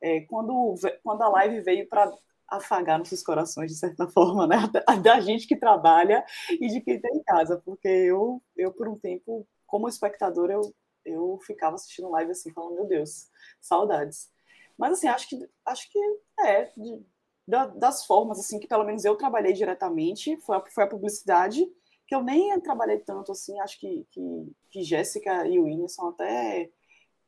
É, 0.01 0.19
quando, 0.25 0.75
quando 1.01 1.21
a 1.21 1.30
live 1.30 1.62
veio 1.62 1.88
para 1.88 2.12
afagar 2.58 3.00
nossos 3.00 3.24
corações, 3.24 3.72
de 3.72 3.78
certa 3.78 4.08
forma, 4.10 4.48
né? 4.48 4.58
Da 5.02 5.20
gente 5.20 5.48
que 5.48 5.56
trabalha 5.56 6.24
e 6.50 6.68
de 6.68 6.82
quem 6.82 6.96
está 6.96 7.10
em 7.10 7.24
casa, 7.24 7.62
porque 7.64 7.88
eu, 7.88 8.42
eu, 8.56 8.72
por 8.72 8.88
um 8.88 8.98
tempo, 8.98 9.48
como 9.66 9.88
espectador, 9.88 10.52
eu, 10.52 10.74
eu 11.06 11.40
ficava 11.46 11.76
assistindo 11.76 12.10
live 12.12 12.32
assim, 12.32 12.52
falando, 12.52 12.76
meu 12.76 12.86
Deus, 12.86 13.30
saudades. 13.60 14.32
Mas, 14.78 14.94
assim, 14.94 15.08
acho 15.08 15.30
que, 15.30 15.50
acho 15.66 15.92
que 15.92 16.00
é, 16.40 16.72
de, 16.76 17.06
da, 17.48 17.68
das 17.68 18.06
formas, 18.06 18.40
assim, 18.40 18.60
que 18.60 18.68
pelo 18.68 18.84
menos 18.84 19.06
eu 19.06 19.16
trabalhei 19.16 19.54
diretamente, 19.54 20.38
foi 20.38 20.58
a, 20.58 20.64
foi 20.72 20.84
a 20.84 20.88
publicidade, 20.88 21.66
que 22.08 22.16
eu 22.16 22.24
nem 22.24 22.60
trabalhei 22.60 23.00
tanto, 23.00 23.32
assim, 23.32 23.60
acho 23.60 23.80
que, 23.80 24.06
que, 24.12 24.56
que 24.70 24.84
Jéssica 24.84 25.48
e 25.48 25.60
o 25.60 25.68
Ine 25.68 25.88
são 25.90 26.10
até 26.10 26.70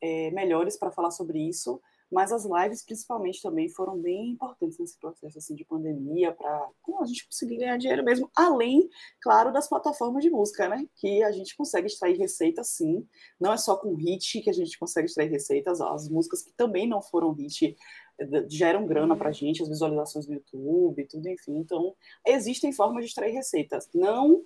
é, 0.02 0.32
melhores 0.32 0.78
para 0.78 0.92
falar 0.92 1.12
sobre 1.12 1.40
isso, 1.40 1.82
mas 2.12 2.32
as 2.32 2.46
lives, 2.46 2.84
principalmente, 2.84 3.42
também 3.42 3.68
foram 3.70 3.98
bem 3.98 4.32
importantes 4.32 4.78
nesse 4.78 4.98
processo 5.00 5.38
assim, 5.38 5.56
de 5.56 5.66
pandemia, 5.66 6.32
para 6.32 6.70
a 7.02 7.06
gente 7.06 7.28
conseguir 7.28 7.58
ganhar 7.58 7.78
dinheiro 7.78 8.04
mesmo, 8.04 8.30
além, 8.36 8.88
claro, 9.22 9.52
das 9.52 9.68
plataformas 9.68 10.24
de 10.24 10.30
música, 10.30 10.70
né? 10.70 10.86
Que 10.96 11.24
a 11.24 11.32
gente 11.32 11.56
consegue 11.56 11.88
extrair 11.88 12.18
receita, 12.18 12.64
sim. 12.64 13.08
Não 13.40 13.52
é 13.52 13.58
só 13.58 13.76
com 13.76 13.96
hit 13.96 14.42
que 14.42 14.50
a 14.50 14.54
gente 14.54 14.78
consegue 14.78 15.08
extrair 15.08 15.30
receitas, 15.30 15.82
as 15.82 16.08
músicas 16.08 16.44
que 16.44 16.54
também 16.54 16.88
não 16.88 17.02
foram 17.02 17.32
hit 17.34 17.76
eh, 18.20 18.46
geram 18.50 18.86
grana 18.86 19.16
para 19.16 19.30
a 19.30 19.34
gente, 19.34 19.62
as 19.62 19.70
visualizações 19.70 20.26
do 20.26 20.34
YouTube, 20.34 21.08
tudo, 21.08 21.28
enfim. 21.28 21.58
Então, 21.58 21.96
existem 22.26 22.72
formas 22.72 23.04
de 23.04 23.10
extrair 23.10 23.34
receitas. 23.34 23.90
Não 23.94 24.44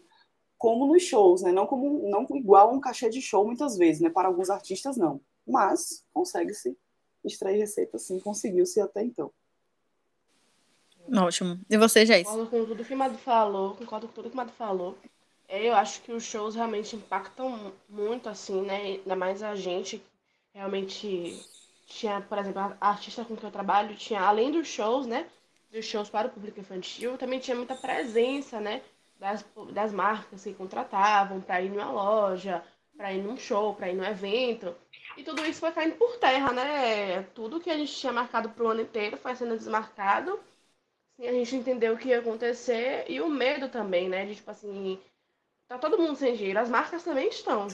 como 0.58 0.88
nos 0.88 1.04
shows, 1.04 1.42
né? 1.42 1.52
Não 1.52 1.66
como 1.66 2.10
não 2.10 2.26
igual 2.38 2.74
um 2.74 2.80
cachê 2.80 3.10
de 3.10 3.22
show 3.22 3.46
muitas 3.46 3.78
vezes, 3.78 4.02
né? 4.02 4.10
Para 4.10 4.28
alguns 4.28 4.50
artistas 4.50 4.98
não, 4.98 5.22
mas 5.48 6.06
consegue-se 6.14 6.78
extrair 7.24 7.58
receita, 7.58 7.98
sim, 7.98 8.20
conseguiu-se 8.20 8.80
até 8.82 9.04
então. 9.04 9.32
Ótimo. 11.16 11.60
E 11.70 11.78
você, 11.78 12.06
Jace? 12.06 12.26
Concordo 12.26 12.50
com 12.50 12.66
tudo 12.66 12.86
que 12.86 12.94
o 12.94 12.98
Mado 12.98 13.18
falou, 13.18 13.76
concordo 13.76 14.08
com 14.08 14.14
tudo 14.14 14.30
que 14.30 14.34
o 14.34 14.38
Mado 14.38 14.52
falou. 14.52 14.98
É, 15.48 15.68
eu 15.68 15.74
acho 15.74 16.02
que 16.02 16.12
os 16.12 16.24
shows 16.24 16.54
realmente 16.56 16.96
impactam 16.96 17.74
muito, 17.90 18.30
assim, 18.30 18.62
né? 18.62 18.82
Ainda 18.84 19.16
mais 19.16 19.42
a 19.42 19.56
gente 19.56 20.02
realmente 20.54 21.44
tinha, 21.88 22.22
por 22.22 22.38
exemplo, 22.38 22.62
a 22.62 22.90
artista 22.90 23.26
com 23.26 23.36
que 23.36 23.44
eu 23.44 23.52
trabalho 23.52 23.96
tinha, 23.96 24.22
além 24.22 24.52
dos 24.52 24.68
shows, 24.68 25.08
né? 25.08 25.28
Dos 25.72 25.86
shows 25.86 26.10
para 26.10 26.28
o 26.28 26.32
público 26.32 26.60
infantil, 26.60 27.18
também 27.18 27.40
tinha 27.40 27.58
muita 27.58 27.76
presença, 27.76 28.60
né? 28.60 28.84
Das, 29.20 29.44
das 29.74 29.92
marcas 29.92 30.44
que 30.44 30.54
contratavam 30.54 31.42
para 31.42 31.62
ir 31.62 31.70
numa 31.70 31.92
loja, 31.92 32.64
para 33.00 33.14
ir 33.14 33.24
num 33.24 33.38
show, 33.38 33.74
para 33.74 33.88
ir 33.88 33.96
num 33.96 34.04
evento. 34.04 34.76
E 35.16 35.24
tudo 35.24 35.46
isso 35.46 35.62
foi 35.62 35.72
caindo 35.72 35.96
por 35.96 36.18
terra, 36.18 36.52
né? 36.52 37.24
Tudo 37.34 37.62
que 37.62 37.70
a 37.70 37.78
gente 37.78 37.96
tinha 37.96 38.12
marcado 38.12 38.50
para 38.50 38.62
o 38.62 38.68
ano 38.68 38.82
inteiro 38.82 39.16
foi 39.16 39.34
sendo 39.38 39.58
desmarcado. 39.58 40.38
E 41.18 41.26
a 41.26 41.32
gente 41.32 41.56
entendeu 41.56 41.94
o 41.94 41.98
que 41.98 42.10
ia 42.10 42.20
acontecer 42.20 43.06
e 43.08 43.22
o 43.22 43.30
medo 43.30 43.70
também, 43.70 44.10
né? 44.10 44.26
De 44.26 44.36
tipo 44.36 44.52
assim, 44.52 45.00
tá 45.66 45.78
todo 45.78 45.98
mundo 45.98 46.18
sem 46.18 46.36
dinheiro. 46.36 46.60
As 46.60 46.70
marcas 46.70 47.02
também 47.02 47.30
estão. 47.30 47.68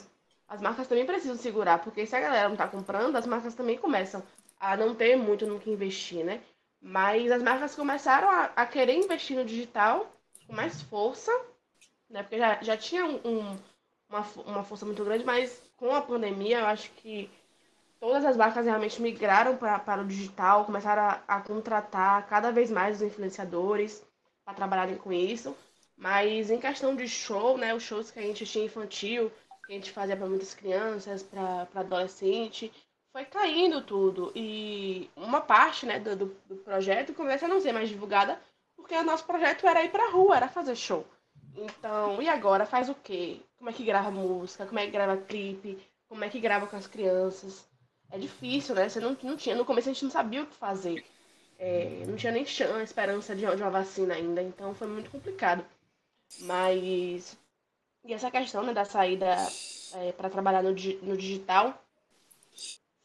As 0.47 0.61
marcas 0.61 0.87
também 0.87 1.07
precisam 1.07 1.37
segurar, 1.37 1.79
porque 1.79 2.05
se 2.05 2.15
a 2.15 2.19
galera 2.19 2.47
não 2.47 2.55
tá 2.55 2.67
comprando, 2.67 3.15
as 3.15 3.25
marcas 3.25 3.55
também 3.55 3.79
começam 3.79 4.21
a 4.59 4.77
não 4.77 4.93
ter 4.93 5.15
muito 5.15 5.47
no 5.47 5.59
que 5.59 5.71
investir, 5.71 6.23
né? 6.23 6.39
Mas 6.79 7.31
as 7.31 7.41
marcas 7.41 7.73
começaram 7.73 8.29
a, 8.29 8.51
a 8.55 8.65
querer 8.67 8.93
investir 8.93 9.35
no 9.35 9.43
digital 9.43 10.07
com 10.45 10.53
mais 10.53 10.83
força, 10.83 11.31
né? 12.07 12.21
Porque 12.21 12.37
já, 12.37 12.61
já 12.61 12.77
tinha 12.77 13.03
um, 13.07 13.19
um 13.25 13.57
uma, 14.09 14.21
uma 14.45 14.63
força 14.63 14.85
muito 14.85 15.03
grande, 15.03 15.23
mas 15.23 15.61
com 15.77 15.93
a 15.93 16.01
pandemia, 16.01 16.59
eu 16.59 16.65
acho 16.65 16.89
que 16.91 17.29
todas 17.99 18.23
as 18.25 18.37
marcas 18.37 18.65
realmente 18.65 19.01
migraram 19.01 19.57
pra, 19.57 19.79
para 19.79 20.01
o 20.01 20.07
digital, 20.07 20.65
começaram 20.65 21.01
a, 21.01 21.21
a 21.27 21.41
contratar 21.41 22.25
cada 22.27 22.51
vez 22.51 22.69
mais 22.71 22.97
os 22.97 23.01
influenciadores 23.01 24.03
para 24.43 24.53
trabalharem 24.53 24.97
com 24.97 25.11
isso. 25.11 25.55
Mas 25.97 26.51
em 26.51 26.59
questão 26.59 26.95
de 26.95 27.07
show, 27.07 27.57
né, 27.57 27.73
os 27.73 27.83
shows 27.83 28.11
que 28.11 28.19
a 28.19 28.21
gente 28.21 28.45
tinha 28.45 28.65
infantil, 28.65 29.31
que 29.65 29.73
a 29.73 29.75
gente 29.75 29.91
fazia 29.91 30.15
para 30.15 30.27
muitas 30.27 30.53
crianças, 30.53 31.23
para 31.23 31.67
adolescente, 31.73 32.71
foi 33.11 33.25
caindo 33.25 33.81
tudo. 33.81 34.31
E 34.35 35.09
uma 35.15 35.41
parte 35.41 35.85
né, 35.85 35.99
do, 35.99 36.15
do 36.45 36.55
projeto 36.57 37.13
começa 37.13 37.45
a 37.45 37.49
não 37.49 37.61
ser 37.61 37.71
mais 37.71 37.89
divulgada, 37.89 38.39
porque 38.75 38.93
o 38.93 39.03
nosso 39.03 39.25
projeto 39.25 39.65
era 39.65 39.83
ir 39.83 39.89
pra 39.89 40.11
rua, 40.11 40.35
era 40.35 40.47
fazer 40.47 40.75
show. 40.75 41.05
Então, 41.57 42.21
e 42.21 42.27
agora? 42.27 42.65
Faz 42.65 42.89
o 42.89 42.95
quê? 42.95 43.39
Como 43.57 43.69
é 43.69 43.73
que 43.73 43.83
grava 43.83 44.11
música? 44.11 44.65
Como 44.65 44.79
é 44.79 44.85
que 44.85 44.91
grava 44.91 45.17
clipe? 45.17 45.77
Como 46.07 46.23
é 46.23 46.29
que 46.29 46.39
grava 46.39 46.67
com 46.67 46.75
as 46.75 46.87
crianças? 46.87 47.65
É 48.11 48.17
difícil, 48.17 48.75
né? 48.75 48.87
Você 48.89 48.99
não, 48.99 49.17
não 49.23 49.37
tinha. 49.37 49.55
No 49.55 49.65
começo 49.65 49.89
a 49.89 49.93
gente 49.93 50.03
não 50.03 50.11
sabia 50.11 50.43
o 50.43 50.47
que 50.47 50.55
fazer. 50.55 51.03
É, 51.57 52.03
não 52.07 52.15
tinha 52.15 52.31
nem 52.31 52.45
chance, 52.45 52.83
esperança 52.83 53.35
de, 53.35 53.45
de 53.45 53.61
uma 53.61 53.69
vacina 53.69 54.13
ainda. 54.13 54.41
Então 54.41 54.75
foi 54.75 54.87
muito 54.87 55.09
complicado. 55.09 55.65
Mas. 56.41 57.37
E 58.03 58.13
essa 58.13 58.29
questão 58.29 58.63
né, 58.63 58.73
da 58.73 58.85
saída 58.85 59.35
é, 59.95 60.11
para 60.11 60.29
trabalhar 60.29 60.61
no, 60.61 60.69
no 60.69 61.17
digital 61.17 61.81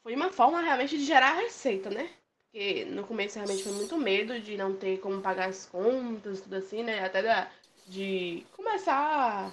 foi 0.02 0.14
uma 0.14 0.30
forma 0.30 0.60
realmente 0.60 0.96
de 0.98 1.04
gerar 1.04 1.34
receita, 1.34 1.88
né? 1.90 2.10
Porque 2.44 2.84
no 2.86 3.06
começo 3.06 3.36
realmente 3.36 3.62
foi 3.62 3.72
muito 3.72 3.96
medo 3.96 4.40
de 4.40 4.56
não 4.56 4.74
ter 4.74 4.98
como 4.98 5.20
pagar 5.20 5.48
as 5.48 5.66
contas, 5.66 6.40
tudo 6.40 6.56
assim, 6.56 6.82
né? 6.82 7.04
Até 7.04 7.22
da, 7.22 7.50
de 7.90 8.46
começar. 8.52 9.52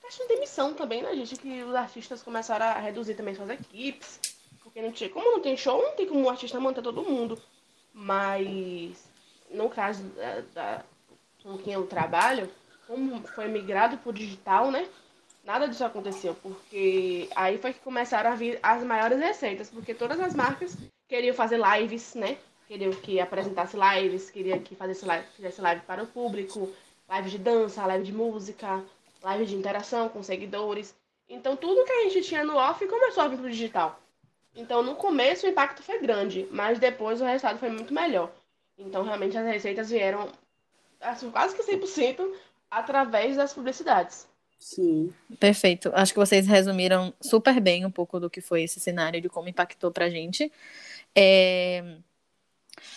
Questão 0.00 0.26
de 0.26 0.34
demissão 0.34 0.72
também, 0.72 1.02
né, 1.02 1.14
gente? 1.14 1.36
Que 1.36 1.62
os 1.64 1.74
artistas 1.74 2.22
começaram 2.22 2.64
a 2.66 2.78
reduzir 2.78 3.14
também 3.14 3.34
suas 3.34 3.50
equipes. 3.50 4.20
Porque 4.62 4.80
não 4.80 4.92
tinha. 4.92 5.10
Como 5.10 5.30
não 5.32 5.40
tem 5.40 5.56
show, 5.56 5.82
não 5.82 5.96
tem 5.96 6.06
como 6.06 6.22
o 6.22 6.30
artista 6.30 6.60
manter 6.60 6.82
todo 6.82 7.02
mundo. 7.02 7.40
Mas 7.92 9.04
no 9.50 9.68
caso 9.68 10.04
da, 10.04 10.40
da 10.54 10.84
com 11.42 11.58
quem 11.58 11.72
eu 11.72 11.86
trabalho, 11.86 12.48
como 12.86 13.20
foi 13.28 13.48
migrado 13.48 13.98
o 14.04 14.12
digital, 14.12 14.70
né? 14.70 14.86
Nada 15.42 15.66
disso 15.66 15.84
aconteceu, 15.84 16.36
porque 16.42 17.28
aí 17.34 17.56
foi 17.56 17.72
que 17.72 17.80
começaram 17.80 18.30
a 18.30 18.34
vir 18.34 18.60
as 18.62 18.84
maiores 18.84 19.18
receitas, 19.18 19.70
porque 19.70 19.94
todas 19.94 20.20
as 20.20 20.34
marcas 20.34 20.76
queriam 21.08 21.34
fazer 21.34 21.58
lives, 21.58 22.14
né? 22.14 22.36
Queriam 22.68 22.92
que 22.92 23.18
apresentasse 23.18 23.76
lives, 23.76 24.30
queriam 24.30 24.58
que 24.60 24.76
fizesse 24.76 25.06
live, 25.06 25.26
fizesse 25.34 25.60
live 25.62 25.80
para 25.86 26.02
o 26.02 26.06
público, 26.06 26.70
live 27.10 27.30
de 27.30 27.38
dança, 27.38 27.86
live 27.86 28.04
de 28.04 28.12
música, 28.12 28.82
live 29.22 29.44
de 29.44 29.56
interação 29.56 30.08
com 30.08 30.22
seguidores. 30.22 30.94
Então 31.28 31.56
tudo 31.56 31.84
que 31.84 31.92
a 31.92 32.08
gente 32.08 32.22
tinha 32.22 32.44
no 32.44 32.56
off 32.56 32.86
começou 32.86 33.24
a 33.24 33.28
vir 33.28 33.36
para 33.36 33.46
o 33.46 33.50
digital. 33.50 34.00
Então 34.54 34.82
no 34.82 34.94
começo 34.94 35.46
o 35.46 35.50
impacto 35.50 35.82
foi 35.82 35.98
grande, 35.98 36.48
mas 36.50 36.78
depois 36.78 37.20
o 37.20 37.24
resultado 37.24 37.58
foi 37.58 37.68
muito 37.68 37.92
melhor. 37.92 38.30
Então 38.78 39.02
realmente 39.02 39.36
as 39.36 39.46
receitas 39.46 39.90
vieram 39.90 40.28
assim, 41.00 41.30
quase 41.30 41.54
que 41.54 41.62
100% 41.62 42.32
através 42.70 43.36
das 43.36 43.52
publicidades. 43.52 44.28
Sim. 44.58 45.12
Perfeito. 45.38 45.90
Acho 45.94 46.12
que 46.12 46.18
vocês 46.18 46.46
resumiram 46.46 47.12
super 47.20 47.58
bem 47.60 47.84
um 47.86 47.90
pouco 47.90 48.20
do 48.20 48.28
que 48.28 48.42
foi 48.42 48.62
esse 48.62 48.78
cenário, 48.78 49.20
de 49.20 49.28
como 49.28 49.48
impactou 49.48 49.90
pra 49.90 50.10
gente. 50.10 50.52
É... 51.14 51.96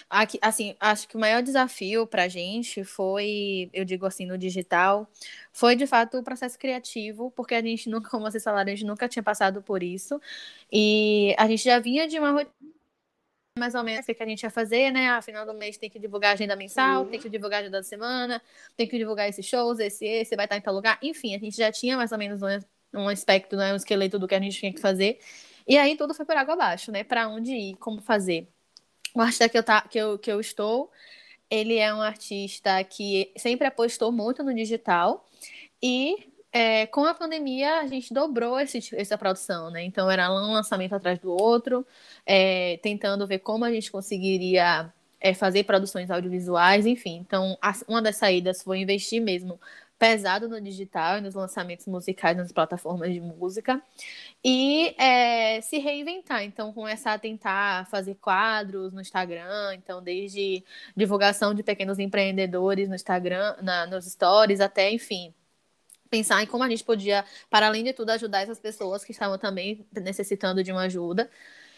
Aqui, 0.09 0.39
assim, 0.41 0.75
acho 0.79 1.07
que 1.07 1.15
o 1.15 1.19
maior 1.19 1.41
desafio 1.41 2.05
pra 2.07 2.27
gente 2.27 2.83
foi, 2.83 3.69
eu 3.73 3.85
digo 3.85 4.05
assim, 4.05 4.25
no 4.25 4.37
digital, 4.37 5.07
foi 5.51 5.75
de 5.75 5.87
fato 5.87 6.17
o 6.17 6.23
processo 6.23 6.57
criativo, 6.57 7.31
porque 7.31 7.55
a 7.55 7.61
gente 7.61 7.89
nunca, 7.89 8.09
como 8.09 8.23
vocês 8.29 8.43
falaram, 8.43 8.71
a 8.71 8.75
gente 8.75 8.85
nunca 8.85 9.07
tinha 9.07 9.23
passado 9.23 9.61
por 9.61 9.83
isso. 9.83 10.19
E 10.71 11.35
a 11.37 11.47
gente 11.47 11.63
já 11.63 11.79
vinha 11.79 12.07
de 12.07 12.19
uma 12.19 12.31
rotina 12.31 12.73
mais 13.57 13.75
ou 13.75 13.83
menos 13.83 14.07
o 14.07 14.13
que 14.13 14.23
a 14.23 14.25
gente 14.27 14.41
ia 14.43 14.49
fazer, 14.49 14.91
né? 14.91 15.09
A 15.09 15.21
final 15.21 15.45
do 15.45 15.53
mês 15.53 15.77
tem 15.77 15.89
que 15.89 15.99
divulgar 15.99 16.31
a 16.31 16.33
agenda 16.33 16.55
mensal, 16.55 17.05
tem 17.05 17.19
que 17.19 17.29
divulgar 17.29 17.59
a 17.59 17.61
agenda 17.61 17.77
da 17.77 17.83
semana, 17.83 18.41
tem 18.75 18.87
que 18.87 18.97
divulgar 18.97 19.29
esses 19.29 19.45
shows, 19.45 19.79
esse, 19.79 20.05
esse, 20.05 20.35
vai 20.35 20.45
estar 20.45 20.57
em 20.57 20.61
tal 20.61 20.73
lugar. 20.73 20.97
Enfim, 21.03 21.35
a 21.35 21.39
gente 21.39 21.55
já 21.57 21.71
tinha 21.71 21.95
mais 21.95 22.11
ou 22.11 22.17
menos 22.17 22.41
um, 22.41 22.47
um 23.01 23.07
aspecto, 23.07 23.55
né? 23.55 23.71
um 23.73 23.75
esqueleto 23.75 24.17
do 24.17 24.27
que 24.27 24.35
a 24.35 24.39
gente 24.39 24.57
tinha 24.59 24.73
que 24.73 24.81
fazer. 24.81 25.19
E 25.67 25.77
aí 25.77 25.95
tudo 25.95 26.13
foi 26.13 26.25
por 26.25 26.35
água 26.35 26.55
abaixo, 26.55 26.91
né? 26.91 27.03
Para 27.03 27.27
onde 27.29 27.53
ir, 27.53 27.75
como 27.77 28.01
fazer. 28.01 28.47
O 29.13 29.21
artista 29.21 29.47
que 29.49 29.57
eu, 29.57 29.63
tá, 29.63 29.81
que, 29.81 29.97
eu, 29.97 30.17
que 30.17 30.31
eu 30.31 30.39
estou, 30.39 30.91
ele 31.49 31.77
é 31.77 31.93
um 31.93 32.01
artista 32.01 32.83
que 32.83 33.31
sempre 33.37 33.67
apostou 33.67 34.11
muito 34.11 34.43
no 34.43 34.53
digital 34.53 35.25
e 35.81 36.31
é, 36.51 36.85
com 36.85 37.03
a 37.03 37.15
pandemia, 37.15 37.79
a 37.79 37.87
gente 37.87 38.13
dobrou 38.13 38.59
esse, 38.59 38.95
essa 38.95 39.17
produção, 39.17 39.71
né? 39.71 39.83
Então, 39.83 40.09
era 40.09 40.31
um 40.31 40.53
lançamento 40.53 40.93
atrás 40.93 41.17
do 41.17 41.31
outro, 41.31 41.85
é, 42.27 42.77
tentando 42.83 43.25
ver 43.25 43.39
como 43.39 43.65
a 43.65 43.71
gente 43.71 43.91
conseguiria 43.91 44.93
é, 45.19 45.33
fazer 45.33 45.63
produções 45.63 46.11
audiovisuais, 46.11 46.85
enfim. 46.85 47.17
Então, 47.17 47.57
a, 47.59 47.73
uma 47.87 48.03
das 48.03 48.17
saídas 48.17 48.61
foi 48.61 48.79
investir 48.79 49.19
mesmo 49.19 49.59
pesado 50.03 50.49
no 50.49 50.59
digital 50.59 51.17
e 51.17 51.21
nos 51.21 51.33
lançamentos 51.33 51.87
musicais 51.87 52.35
nas 52.35 52.51
plataformas 52.51 53.13
de 53.13 53.21
música 53.21 53.81
e 54.43 54.93
é, 54.97 55.61
se 55.61 55.77
reinventar. 55.77 56.43
Então, 56.43 56.73
começar 56.73 57.13
a 57.13 57.17
tentar 57.17 57.87
fazer 57.89 58.15
quadros 58.15 58.91
no 58.91 58.99
Instagram, 58.99 59.73
então 59.75 60.03
desde 60.03 60.61
divulgação 60.93 61.53
de 61.53 61.63
pequenos 61.63 61.99
empreendedores 61.99 62.89
no 62.89 62.95
Instagram, 62.95 63.55
na, 63.61 63.87
nos 63.87 64.03
stories, 64.03 64.59
até, 64.59 64.91
enfim, 64.91 65.33
pensar 66.09 66.43
em 66.43 66.47
como 66.47 66.65
a 66.65 66.69
gente 66.69 66.83
podia, 66.83 67.23
para 67.49 67.67
além 67.67 67.85
de 67.85 67.93
tudo, 67.93 68.09
ajudar 68.09 68.41
essas 68.41 68.59
pessoas 68.59 69.05
que 69.05 69.13
estavam 69.13 69.37
também 69.37 69.87
necessitando 69.93 70.61
de 70.65 70.73
uma 70.73 70.81
ajuda. 70.81 71.31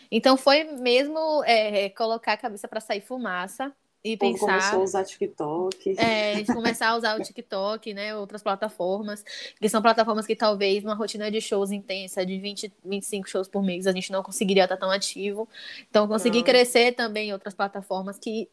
Então 0.09 0.35
foi 0.35 0.63
mesmo 0.63 1.43
é, 1.43 1.89
colocar 1.89 2.33
a 2.33 2.37
cabeça 2.37 2.67
para 2.67 2.79
sair 2.79 3.01
fumaça 3.01 3.71
e 4.05 4.15
pensar. 4.15 4.45
Começou 4.45 4.79
a 4.79 4.83
usar 4.83 5.03
TikTok. 5.03 5.95
É, 5.97 6.43
começar 6.45 6.89
a 6.89 6.95
usar 6.95 7.19
o 7.19 7.23
TikTok, 7.23 7.91
né? 7.91 8.15
Outras 8.15 8.43
plataformas, 8.43 9.25
que 9.59 9.67
são 9.67 9.81
plataformas 9.81 10.27
que 10.27 10.35
talvez 10.35 10.83
uma 10.83 10.93
rotina 10.93 11.31
de 11.31 11.41
shows 11.41 11.71
intensa, 11.71 12.23
de 12.23 12.37
20, 12.37 12.71
25 12.85 13.27
shows 13.27 13.47
por 13.47 13.63
mês, 13.63 13.87
a 13.87 13.91
gente 13.91 14.11
não 14.11 14.21
conseguiria 14.21 14.65
estar 14.65 14.77
tão 14.77 14.91
ativo. 14.91 15.49
Então, 15.89 16.07
conseguir 16.07 16.37
não. 16.37 16.45
crescer 16.45 16.91
também 16.91 17.29
em 17.29 17.33
outras 17.33 17.55
plataformas 17.55 18.19
que 18.19 18.47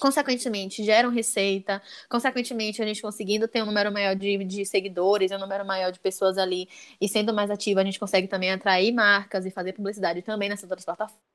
consequentemente 0.00 0.82
geram 0.82 1.08
receita, 1.08 1.80
consequentemente 2.08 2.82
a 2.82 2.84
gente 2.84 3.00
conseguindo 3.00 3.46
ter 3.46 3.62
um 3.62 3.66
número 3.66 3.92
maior 3.92 4.16
de, 4.16 4.42
de 4.42 4.66
seguidores, 4.66 5.30
um 5.30 5.38
número 5.38 5.64
maior 5.64 5.92
de 5.92 6.00
pessoas 6.00 6.36
ali 6.36 6.68
e 7.00 7.08
sendo 7.08 7.32
mais 7.32 7.48
ativa, 7.48 7.80
a 7.80 7.84
gente 7.84 8.00
consegue 8.00 8.26
também 8.26 8.50
atrair 8.50 8.92
marcas 8.92 9.46
e 9.46 9.52
fazer 9.52 9.72
publicidade 9.72 10.20
também 10.20 10.48
nessas 10.48 10.68
outras 10.68 10.84
plataformas. 10.84 11.33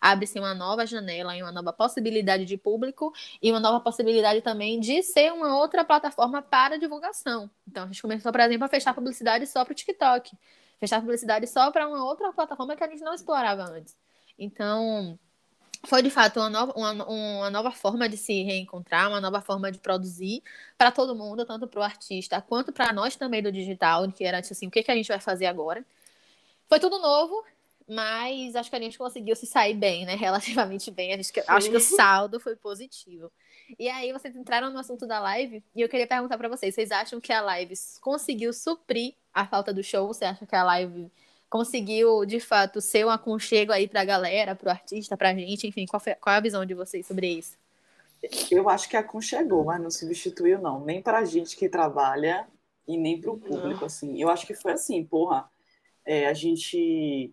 Abre-se 0.00 0.38
uma 0.38 0.54
nova 0.54 0.86
janela 0.86 1.36
e 1.36 1.42
uma 1.42 1.52
nova 1.52 1.72
possibilidade 1.72 2.44
de 2.44 2.56
público 2.56 3.12
e 3.42 3.50
uma 3.50 3.60
nova 3.60 3.80
possibilidade 3.80 4.40
também 4.40 4.80
de 4.80 5.02
ser 5.02 5.32
uma 5.32 5.56
outra 5.58 5.84
plataforma 5.84 6.42
para 6.42 6.78
divulgação. 6.78 7.50
Então 7.66 7.84
a 7.84 7.86
gente 7.86 8.02
começou, 8.02 8.32
por 8.32 8.40
exemplo, 8.40 8.64
a 8.64 8.68
fechar 8.68 8.94
publicidade 8.94 9.46
só 9.46 9.64
para 9.64 9.72
o 9.72 9.74
TikTok, 9.74 10.36
fechar 10.78 11.00
publicidade 11.00 11.46
só 11.46 11.70
para 11.70 11.88
uma 11.88 12.04
outra 12.04 12.32
plataforma 12.32 12.76
que 12.76 12.84
a 12.84 12.88
gente 12.88 13.02
não 13.02 13.14
explorava 13.14 13.64
antes. 13.64 13.96
Então, 14.38 15.18
foi 15.86 16.02
de 16.02 16.10
fato 16.10 16.40
uma 16.40 16.50
nova, 16.50 16.72
uma, 16.76 16.92
uma 17.06 17.50
nova 17.50 17.70
forma 17.70 18.08
de 18.08 18.16
se 18.16 18.42
reencontrar, 18.42 19.08
uma 19.08 19.20
nova 19.20 19.40
forma 19.40 19.70
de 19.70 19.78
produzir 19.78 20.42
para 20.76 20.90
todo 20.90 21.14
mundo, 21.14 21.44
tanto 21.44 21.66
para 21.66 21.80
o 21.80 21.82
artista 21.82 22.40
quanto 22.40 22.72
para 22.72 22.92
nós 22.92 23.16
também 23.16 23.42
do 23.42 23.52
digital, 23.52 24.10
que 24.10 24.24
era 24.24 24.42
tipo 24.42 24.52
assim, 24.54 24.66
o 24.66 24.70
que, 24.70 24.82
que 24.82 24.90
a 24.90 24.94
gente 24.94 25.08
vai 25.08 25.20
fazer 25.20 25.46
agora. 25.46 25.84
Foi 26.68 26.80
tudo 26.80 26.98
novo, 26.98 27.44
mas 27.88 28.54
acho 28.54 28.68
que 28.68 28.76
a 28.76 28.80
gente 28.80 28.98
conseguiu 28.98 29.34
se 29.34 29.46
sair 29.46 29.74
bem, 29.74 30.04
né? 30.04 30.14
Relativamente 30.16 30.90
bem. 30.90 31.14
A 31.14 31.16
gente, 31.16 31.32
acho 31.46 31.70
que 31.70 31.76
o 31.76 31.80
saldo 31.80 32.38
foi 32.38 32.54
positivo. 32.54 33.32
E 33.78 33.88
aí 33.88 34.12
vocês 34.12 34.36
entraram 34.36 34.70
no 34.70 34.78
assunto 34.78 35.06
da 35.06 35.18
live 35.20 35.62
e 35.74 35.80
eu 35.80 35.88
queria 35.88 36.06
perguntar 36.06 36.36
para 36.38 36.48
vocês, 36.48 36.74
vocês 36.74 36.90
acham 36.90 37.20
que 37.20 37.32
a 37.32 37.40
live 37.40 37.74
conseguiu 38.00 38.52
suprir 38.52 39.14
a 39.32 39.46
falta 39.46 39.72
do 39.72 39.82
show? 39.82 40.06
Você 40.06 40.24
acha 40.24 40.46
que 40.46 40.56
a 40.56 40.64
live 40.64 41.10
conseguiu, 41.48 42.24
de 42.26 42.40
fato, 42.40 42.80
ser 42.80 43.06
um 43.06 43.10
aconchego 43.10 43.72
aí 43.72 43.88
para 43.88 44.02
a 44.02 44.04
galera, 44.04 44.54
para 44.54 44.68
o 44.68 44.70
artista, 44.70 45.16
para 45.16 45.30
a 45.30 45.34
gente, 45.34 45.66
enfim, 45.66 45.86
qual, 45.86 46.00
foi, 46.00 46.14
qual 46.14 46.34
é 46.34 46.36
a 46.38 46.42
visão 46.42 46.64
de 46.64 46.74
vocês 46.74 47.06
sobre 47.06 47.26
isso? 47.26 47.56
Eu 48.50 48.68
acho 48.68 48.88
que 48.88 48.96
aconchegou, 48.96 49.64
mas 49.64 49.80
não 49.80 49.90
substituiu, 49.90 50.60
não. 50.60 50.84
Nem 50.84 51.00
para 51.00 51.18
a 51.18 51.24
gente 51.24 51.56
que 51.56 51.68
trabalha 51.68 52.46
e 52.86 52.96
nem 52.96 53.20
para 53.20 53.30
o 53.30 53.38
público, 53.38 53.84
assim. 53.84 54.20
Eu 54.20 54.28
acho 54.28 54.46
que 54.46 54.54
foi 54.54 54.72
assim, 54.72 55.04
porra, 55.04 55.48
é, 56.04 56.26
a 56.26 56.34
gente 56.34 57.32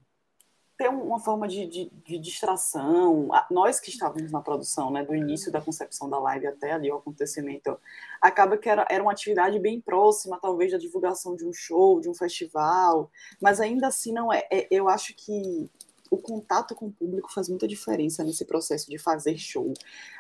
ter 0.78 0.90
uma 0.90 1.20
forma 1.20 1.48
de, 1.48 1.66
de, 1.66 1.90
de, 2.06 2.18
distração. 2.20 3.30
Nós 3.50 3.80
que 3.80 3.90
estávamos 3.90 4.32
na 4.32 4.42
produção, 4.42 4.92
né, 4.92 5.04
do 5.04 5.16
início 5.16 5.52
da 5.52 5.62
concepção 5.62 6.10
da 6.10 6.20
live 6.20 6.48
até 6.48 6.74
ali 6.74 6.92
o 6.92 6.98
acontecimento, 6.98 7.78
acaba 8.22 8.58
que 8.58 8.68
era, 8.68 8.86
era 8.90 9.02
uma 9.02 9.12
atividade 9.12 9.58
bem 9.60 9.80
próxima, 9.80 10.40
talvez, 10.40 10.72
da 10.72 10.78
divulgação 10.78 11.36
de 11.36 11.46
um 11.46 11.54
show, 11.54 12.02
de 12.02 12.10
um 12.10 12.14
festival, 12.14 13.10
mas 13.42 13.62
ainda 13.62 13.88
assim 13.88 14.12
não 14.12 14.32
é. 14.32 14.46
é 14.52 14.68
eu 14.70 14.90
acho 14.90 15.16
que 15.16 15.70
o 16.12 16.18
contato 16.18 16.76
com 16.76 16.88
o 16.88 16.92
público 16.92 17.34
faz 17.34 17.50
muita 17.50 17.68
diferença 17.68 18.24
nesse 18.24 18.46
processo 18.46 18.90
de 18.90 18.98
fazer 18.98 19.38
show. 19.38 19.74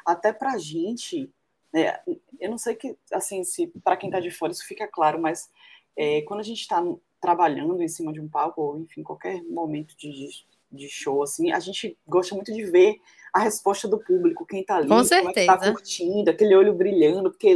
Até 0.05 0.31
pra 0.31 0.57
gente, 0.57 1.29
né, 1.74 2.00
eu 2.39 2.50
não 2.50 2.57
sei 2.57 2.75
que, 2.75 2.97
assim, 3.12 3.43
se 3.43 3.67
para 3.83 3.97
quem 3.97 4.09
está 4.09 4.21
de 4.21 4.31
fora 4.31 4.53
isso 4.53 4.65
fica 4.65 4.88
claro, 4.88 5.21
mas 5.21 5.50
é, 5.97 6.21
quando 6.24 6.39
a 6.39 6.43
gente 6.43 6.62
está 6.62 6.81
trabalhando 7.19 7.81
em 7.81 7.88
cima 7.88 8.13
de 8.13 8.22
um 8.22 8.27
palco, 8.27 8.62
ou 8.62 8.79
enfim, 8.79 9.03
qualquer 9.03 9.43
momento 9.43 9.95
de, 9.98 10.29
de 10.72 10.89
show, 10.89 11.24
assim, 11.24 11.51
a 11.51 11.60
gente 11.60 11.98
gosta 12.07 12.36
muito 12.36 12.53
de 12.53 12.63
ver 12.65 13.00
a 13.36 13.39
resposta 13.39 13.86
do 13.86 14.00
público, 14.00 14.46
quem 14.46 14.63
tá 14.63 14.77
ali, 14.77 14.88
Com 14.88 15.04
certeza. 15.04 15.42
é 15.42 15.44
que 15.44 15.46
tá 15.46 15.72
curtindo, 15.74 16.30
aquele 16.30 16.56
olho 16.56 16.74
brilhando, 16.74 17.30
porque, 17.30 17.54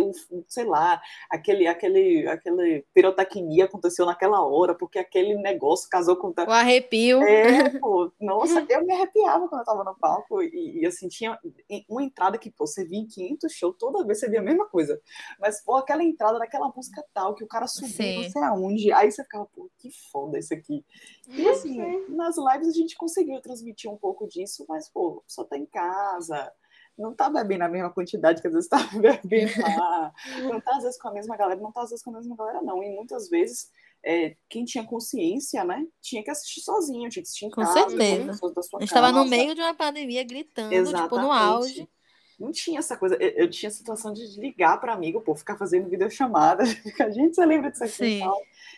sei 0.50 0.66
lá, 0.66 1.02
aquele, 1.32 1.68
aquele, 1.68 2.28
aquele 2.28 2.86
pirotecnia 2.94 3.64
aconteceu 3.64 4.06
naquela 4.06 4.46
hora, 4.46 4.76
porque 4.76 5.00
aquele 5.00 5.36
negócio 5.36 5.88
casou 5.90 6.18
com... 6.18 6.34
O 6.36 6.52
arrepio. 6.52 7.24
É, 7.24 7.70
pô, 7.80 8.12
nossa, 8.20 8.66
eu 8.68 8.86
me 8.86 8.94
arrepiava 8.94 9.48
quando 9.48 9.62
eu 9.62 9.66
tava 9.66 9.86
no 9.86 9.96
palco, 9.96 10.44
e, 10.44 10.82
e 10.82 10.86
assim, 10.86 11.08
tinha 11.08 11.40
uma 11.88 12.04
entrada 12.04 12.38
que, 12.38 12.52
pô, 12.52 12.68
você 12.68 12.84
via 12.84 13.00
em 13.00 13.08
500 13.08 13.54
shows, 13.54 13.76
toda 13.80 14.06
vez 14.06 14.20
você 14.20 14.30
via 14.30 14.42
a 14.42 14.44
mesma 14.44 14.68
coisa, 14.68 15.00
mas, 15.40 15.64
pô, 15.64 15.78
aquela 15.78 16.04
entrada 16.04 16.38
daquela 16.40 16.70
música 16.76 17.02
tal, 17.14 17.34
que 17.34 17.44
o 17.46 17.48
cara 17.48 17.68
subiu 17.68 18.22
não 18.22 18.30
sei 18.30 18.44
aonde, 18.44 18.92
aí 18.92 19.10
você 19.10 19.24
ficava, 19.24 19.46
pô, 19.56 19.70
que 19.78 19.90
foda 20.12 20.38
isso 20.38 20.54
aqui. 20.54 20.84
E 21.30 21.48
assim, 21.48 21.78
nas 22.10 22.36
lives 22.38 22.68
a 22.68 22.78
gente 22.78 22.98
conseguiu 22.98 23.40
transmitir 23.40 23.90
um 23.90 23.96
pouco 23.96 24.28
disso, 24.28 24.66
mas, 24.68 24.90
pô, 24.90 25.24
só 25.26 25.46
tem 25.46 25.69
casa, 25.70 26.52
não 27.00 27.14
tá 27.16 27.30
bebendo 27.30 27.64
a 27.64 27.70
mesma 27.70 27.90
quantidade 27.90 28.42
que 28.42 28.48
às 28.48 28.54
vezes 28.54 28.68
tá 28.70 28.78
bebendo 28.94 29.54
lá, 29.62 30.14
não 30.44 30.60
tá 30.60 30.76
às 30.76 30.84
vezes 30.84 31.00
com 31.00 31.08
a 31.08 31.14
mesma 31.14 31.38
galera, 31.38 31.60
não 31.60 31.72
tá 31.72 31.82
às 31.82 31.90
vezes 31.90 32.04
com 32.04 32.12
a 32.12 32.14
mesma 32.14 32.36
galera, 32.36 32.62
não. 32.62 32.84
E 32.84 32.94
muitas 32.96 33.30
vezes, 33.30 33.72
é, 34.04 34.36
quem 34.50 34.66
tinha 34.66 34.86
consciência, 34.86 35.64
né, 35.64 35.86
tinha 36.02 36.24
que 36.24 36.30
assistir 36.30 36.62
sozinho, 36.62 37.10
tinha 37.10 37.24
que 37.24 37.28
assistir 37.28 37.46
em 37.46 37.50
com 37.50 37.62
casa. 37.62 37.90
certeza. 37.90 38.26
Da 38.54 38.62
sua 38.62 38.84
Estava 38.84 39.12
no 39.12 39.26
meio 39.26 39.56
de 39.56 39.62
uma 39.62 39.74
pandemia 39.74 40.24
gritando, 40.24 40.74
Exatamente. 40.74 41.10
tipo, 41.10 41.22
no 41.22 41.32
auge. 41.32 41.90
Não 42.38 42.54
tinha 42.54 42.80
essa 42.80 42.96
coisa, 42.96 43.18
eu, 43.20 43.30
eu 43.32 43.50
tinha 43.50 43.68
a 43.68 43.74
situação 43.74 44.14
de 44.14 44.24
ligar 44.40 44.80
para 44.80 44.94
amigo, 44.94 45.20
pô, 45.20 45.36
ficar 45.36 45.58
fazendo 45.58 45.90
videochamada. 45.90 46.64
A 47.00 47.10
gente, 47.10 47.36
você 47.36 47.46
lembra 47.46 47.70
disso 47.70 47.84
aqui? 47.84 48.22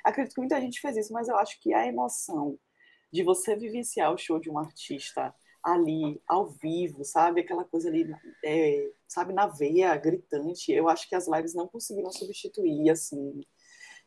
Acredito 0.04 0.34
que 0.34 0.42
muita 0.42 0.60
gente 0.60 0.82
fez 0.82 0.98
isso, 0.98 1.14
mas 1.14 1.28
eu 1.28 1.38
acho 1.38 1.60
que 1.60 1.72
a 1.72 1.86
emoção 1.86 2.58
de 3.14 3.24
você 3.24 3.56
vivenciar 3.56 4.12
o 4.12 4.18
show 4.18 4.40
de 4.40 4.50
um 4.50 4.58
artista 4.58 5.34
ali, 5.64 6.22
ao 6.28 6.48
vivo, 6.48 7.04
sabe? 7.04 7.42
Aquela 7.42 7.64
coisa 7.64 7.90
ali, 7.90 8.10
é, 8.44 8.90
sabe, 9.08 9.34
na 9.34 9.48
veia, 9.48 9.96
gritante. 9.96 10.72
Eu 10.72 10.90
acho 10.90 11.08
que 11.08 11.16
as 11.16 11.28
lives 11.28 11.54
não 11.54 11.68
conseguiram 11.68 12.12
substituir, 12.12 12.90
assim, 12.90 13.42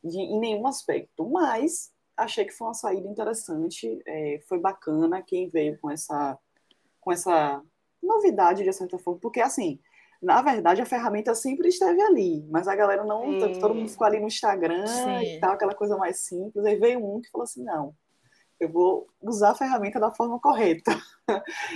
de, 0.02 0.18
em 0.18 0.38
nenhum 0.40 0.66
aspecto. 0.66 1.28
Mas 1.28 1.92
achei 2.16 2.44
que 2.44 2.52
foi 2.52 2.68
uma 2.68 2.74
saída 2.74 3.08
interessante, 3.08 4.02
é, 4.06 4.40
foi 4.48 4.58
bacana 4.58 5.22
quem 5.22 5.48
veio 5.48 5.78
com 5.78 5.90
essa, 5.90 6.38
com 7.00 7.12
essa 7.12 7.62
novidade, 8.02 8.64
de 8.64 8.72
certa 8.72 8.98
forma, 8.98 9.20
porque, 9.20 9.40
assim, 9.40 9.80
na 10.22 10.40
verdade, 10.40 10.80
a 10.80 10.86
ferramenta 10.86 11.34
sempre 11.34 11.68
esteve 11.68 12.00
ali, 12.00 12.46
mas 12.50 12.66
a 12.66 12.74
galera 12.74 13.04
não, 13.04 13.28
hum. 13.28 13.60
todo 13.60 13.74
mundo 13.74 13.90
ficou 13.90 14.06
ali 14.06 14.20
no 14.20 14.26
Instagram 14.26 14.86
Sim. 14.86 15.36
e 15.36 15.40
tal, 15.40 15.52
aquela 15.52 15.74
coisa 15.74 15.96
mais 15.96 16.20
simples. 16.20 16.64
Aí 16.64 16.76
veio 16.76 17.04
um 17.04 17.20
que 17.20 17.30
falou 17.30 17.44
assim: 17.44 17.62
não, 17.62 17.94
eu 18.64 18.68
vou 18.72 19.08
usar 19.22 19.50
a 19.50 19.54
ferramenta 19.54 20.00
da 20.00 20.12
forma 20.12 20.38
correta. 20.40 20.90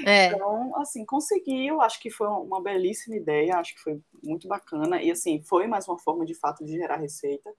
É. 0.05 0.27
Então, 0.27 0.77
assim, 0.77 1.05
conseguiu, 1.07 1.81
acho 1.81 2.01
que 2.01 2.11
foi 2.11 2.27
uma 2.27 2.63
belíssima 2.63 3.17
ideia, 3.17 3.57
acho 3.57 3.75
que 3.75 3.81
foi 3.81 4.01
muito 4.23 4.47
bacana, 4.47 5.03
e 5.03 5.11
assim, 5.11 5.43
foi 5.43 5.67
mais 5.67 5.89
uma 5.89 5.99
forma 5.99 6.27
de 6.27 6.35
fato 6.35 6.65
de 6.65 6.73
gerar 6.73 6.97
receita, 6.97 7.51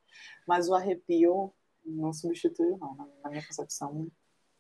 mas 0.48 0.70
o 0.70 0.76
arrepio 0.76 1.52
não 1.84 2.14
substituiu, 2.14 2.78
não, 2.78 2.96
na 3.24 3.30
minha 3.30 3.46
concepção, 3.46 4.08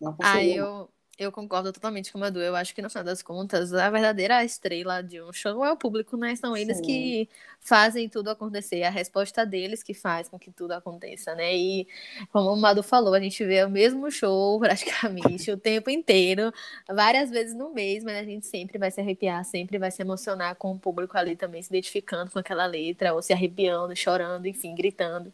não 0.01 0.15
conseguiu. 0.15 0.65
Ah, 0.65 0.79
eu, 0.79 0.89
eu 1.19 1.31
concordo 1.33 1.73
totalmente 1.73 2.11
com 2.11 2.17
o 2.17 2.21
Madu. 2.21 2.39
Eu 2.39 2.55
acho 2.55 2.73
que, 2.73 2.81
no 2.81 2.89
final 2.89 3.03
das 3.03 3.21
contas, 3.21 3.73
a 3.73 3.89
verdadeira 3.89 4.43
estrela 4.43 5.03
de 5.03 5.21
um 5.21 5.33
show 5.33 5.65
é 5.65 5.71
o 5.71 5.75
público, 5.75 6.15
né? 6.15 6.33
São 6.37 6.55
eles 6.55 6.77
Sim. 6.77 6.83
que 6.83 7.29
fazem 7.59 8.07
tudo 8.07 8.29
acontecer. 8.29 8.83
A 8.83 8.89
resposta 8.89 9.45
deles 9.45 9.83
que 9.83 9.93
faz 9.93 10.29
com 10.29 10.39
que 10.39 10.49
tudo 10.49 10.71
aconteça, 10.71 11.35
né? 11.35 11.53
E, 11.55 11.87
como 12.31 12.51
o 12.53 12.55
Madu 12.55 12.81
falou, 12.81 13.13
a 13.13 13.19
gente 13.19 13.43
vê 13.45 13.63
o 13.65 13.69
mesmo 13.69 14.09
show 14.09 14.57
praticamente 14.61 15.51
o 15.51 15.57
tempo 15.57 15.89
inteiro, 15.89 16.53
várias 16.87 17.29
vezes 17.29 17.53
no 17.53 17.73
mês, 17.73 18.03
mas 18.03 18.17
a 18.17 18.23
gente 18.23 18.47
sempre 18.47 18.77
vai 18.77 18.89
se 18.89 19.01
arrepiar, 19.01 19.43
sempre 19.43 19.77
vai 19.77 19.91
se 19.91 20.01
emocionar 20.01 20.55
com 20.55 20.71
o 20.71 20.79
público 20.79 21.17
ali 21.17 21.35
também 21.35 21.61
se 21.61 21.69
identificando 21.69 22.31
com 22.31 22.39
aquela 22.39 22.65
letra, 22.65 23.13
ou 23.13 23.21
se 23.21 23.33
arrepiando, 23.33 23.95
chorando, 23.95 24.45
enfim, 24.47 24.73
gritando 24.73 25.33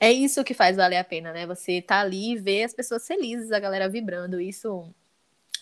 é 0.00 0.10
isso 0.10 0.42
que 0.42 0.54
faz 0.54 0.76
valer 0.76 0.96
a 0.96 1.04
pena, 1.04 1.32
né? 1.32 1.46
Você 1.46 1.82
tá 1.82 2.00
ali 2.00 2.32
e 2.32 2.36
ver 2.36 2.64
as 2.64 2.72
pessoas 2.72 3.06
felizes, 3.06 3.52
a 3.52 3.60
galera 3.60 3.88
vibrando. 3.88 4.40
Isso 4.40 4.90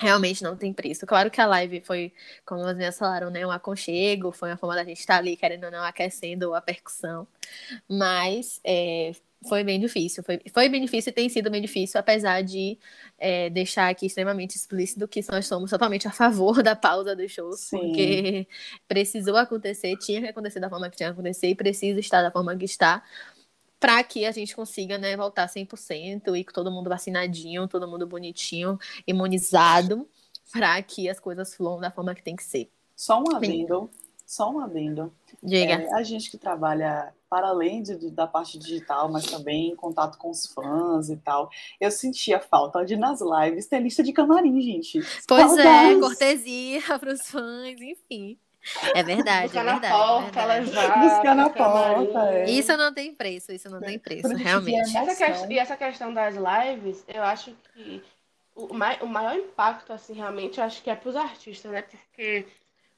realmente 0.01 0.43
não 0.43 0.57
tem 0.57 0.73
preço. 0.73 1.07
Claro 1.07 1.31
que 1.31 1.41
a 1.41 1.47
live 1.47 1.81
foi, 1.81 2.13
como 2.45 2.63
as 2.63 2.77
minhas 2.77 2.99
falaram, 2.99 3.31
né, 3.31 3.47
um 3.47 3.51
aconchego, 3.51 4.33
foi 4.33 4.51
uma 4.51 4.57
forma 4.57 4.77
da 4.77 4.85
gente 4.85 5.01
estar 5.01 5.17
ali, 5.17 5.37
querendo 5.37 5.65
ou 5.65 5.71
não, 5.71 5.83
aquecendo 5.85 6.55
a 6.55 6.61
percussão. 6.61 7.27
Mas 7.89 8.61
é, 8.65 9.13
foi 9.47 9.63
bem 9.63 9.79
difícil. 9.79 10.23
Foi, 10.23 10.41
foi 10.53 10.69
bem 10.69 10.81
difícil 10.81 11.11
e 11.11 11.15
tem 11.15 11.29
sido 11.29 11.51
bem 11.51 11.61
difícil, 11.61 11.99
apesar 11.99 12.43
de 12.43 12.79
é, 13.19 13.51
deixar 13.51 13.89
aqui 13.89 14.07
extremamente 14.07 14.57
explícito 14.57 15.07
que 15.07 15.21
nós 15.31 15.47
somos 15.47 15.71
totalmente 15.71 16.09
a 16.09 16.13
favor 16.13 16.63
da 16.63 16.75
pausa 16.75 17.15
dos 17.15 17.31
shows, 17.31 17.61
Sim. 17.61 17.79
porque 17.79 18.47
precisou 18.87 19.37
acontecer, 19.37 19.97
tinha 19.99 20.21
que 20.21 20.29
acontecer 20.29 20.61
da 20.61 20.71
forma 20.71 20.89
que 20.91 20.97
tinha 20.97 21.09
que 21.09 21.13
acontecer 21.13 21.49
e 21.49 21.55
precisa 21.55 22.01
estar 22.01 22.23
da 22.23 22.31
forma 22.31 22.57
que 22.57 22.65
está 22.65 23.03
para 23.81 24.03
que 24.03 24.27
a 24.27 24.33
gente 24.33 24.55
consiga 24.55 24.99
né, 24.99 25.17
voltar 25.17 25.49
100% 25.49 26.37
e 26.37 26.45
com 26.45 26.53
todo 26.53 26.71
mundo 26.71 26.89
vacinadinho, 26.89 27.69
todo 27.69 27.89
mundo 27.89 28.07
bonitinho, 28.07 28.79
imunizado, 29.07 30.09
para 30.53 30.81
que 30.83 31.09
as 31.09 31.21
coisas 31.21 31.55
fluam 31.55 31.81
da 31.81 31.91
forma 31.91 32.15
que 32.15 32.23
tem 32.23 32.37
que 32.37 32.45
ser. 32.45 32.71
Só 32.97 33.21
um 33.21 33.37
adendo, 33.37 33.89
só 34.27 34.51
um 34.51 34.59
adendo. 34.59 35.13
Diga. 35.43 35.75
É, 35.75 35.95
a 35.95 36.03
gente 36.03 36.31
que 36.31 36.39
trabalha 36.39 37.15
para 37.31 37.49
além 37.49 37.83
de, 37.83 38.11
da 38.11 38.27
parte 38.27 38.59
digital, 38.59 39.11
mas 39.11 39.27
também 39.27 39.71
em 39.71 39.77
contato 39.77 40.17
com 40.19 40.31
os 40.31 40.47
fãs 40.47 41.11
e 41.11 41.17
tal, 41.19 41.51
eu 41.81 41.91
sentia 41.91 42.41
falta 42.41 42.85
de 42.85 42.97
nas 42.97 43.21
lives 43.21 43.67
ter 43.67 43.81
lista 43.81 44.03
de 44.03 44.13
camarim, 44.13 44.61
gente. 44.61 45.01
Pois 45.27 45.57
é, 45.59 45.99
cortesia 46.01 46.81
para 46.99 47.13
os 47.13 47.23
fãs, 47.23 47.81
enfim. 47.81 48.39
É 48.95 49.03
verdade, 49.03 49.47
Buscar 49.47 49.61
é 49.61 49.73
verdade. 49.73 49.93
Na 49.93 49.99
porta, 49.99 50.41
é 50.41 50.61
verdade. 50.61 51.01
Buscar 51.01 51.35
na 51.35 51.51
porta. 51.51 52.19
É. 52.31 52.51
Isso 52.51 52.77
não 52.77 52.93
tem 52.93 53.15
preço, 53.15 53.53
isso 53.53 53.71
não 53.71 53.81
tem 53.81 53.99
preço, 53.99 54.29
realmente. 54.35 54.93
E 54.93 54.97
essa, 54.97 55.53
e 55.53 55.59
essa 55.59 55.77
questão 55.77 56.13
das 56.13 56.35
lives, 56.35 57.05
eu 57.09 57.23
acho 57.23 57.55
que 57.75 58.03
o, 58.55 58.75
mai, 58.75 58.99
o 59.01 59.07
maior 59.07 59.37
impacto, 59.37 59.93
assim, 59.93 60.15
realmente, 60.15 60.59
eu 60.59 60.65
acho 60.65 60.83
que 60.83 60.91
é 60.91 60.95
para 60.97 61.09
os 61.09 61.17
artistas, 61.17 61.71
né? 61.71 61.83
Porque 61.83 62.47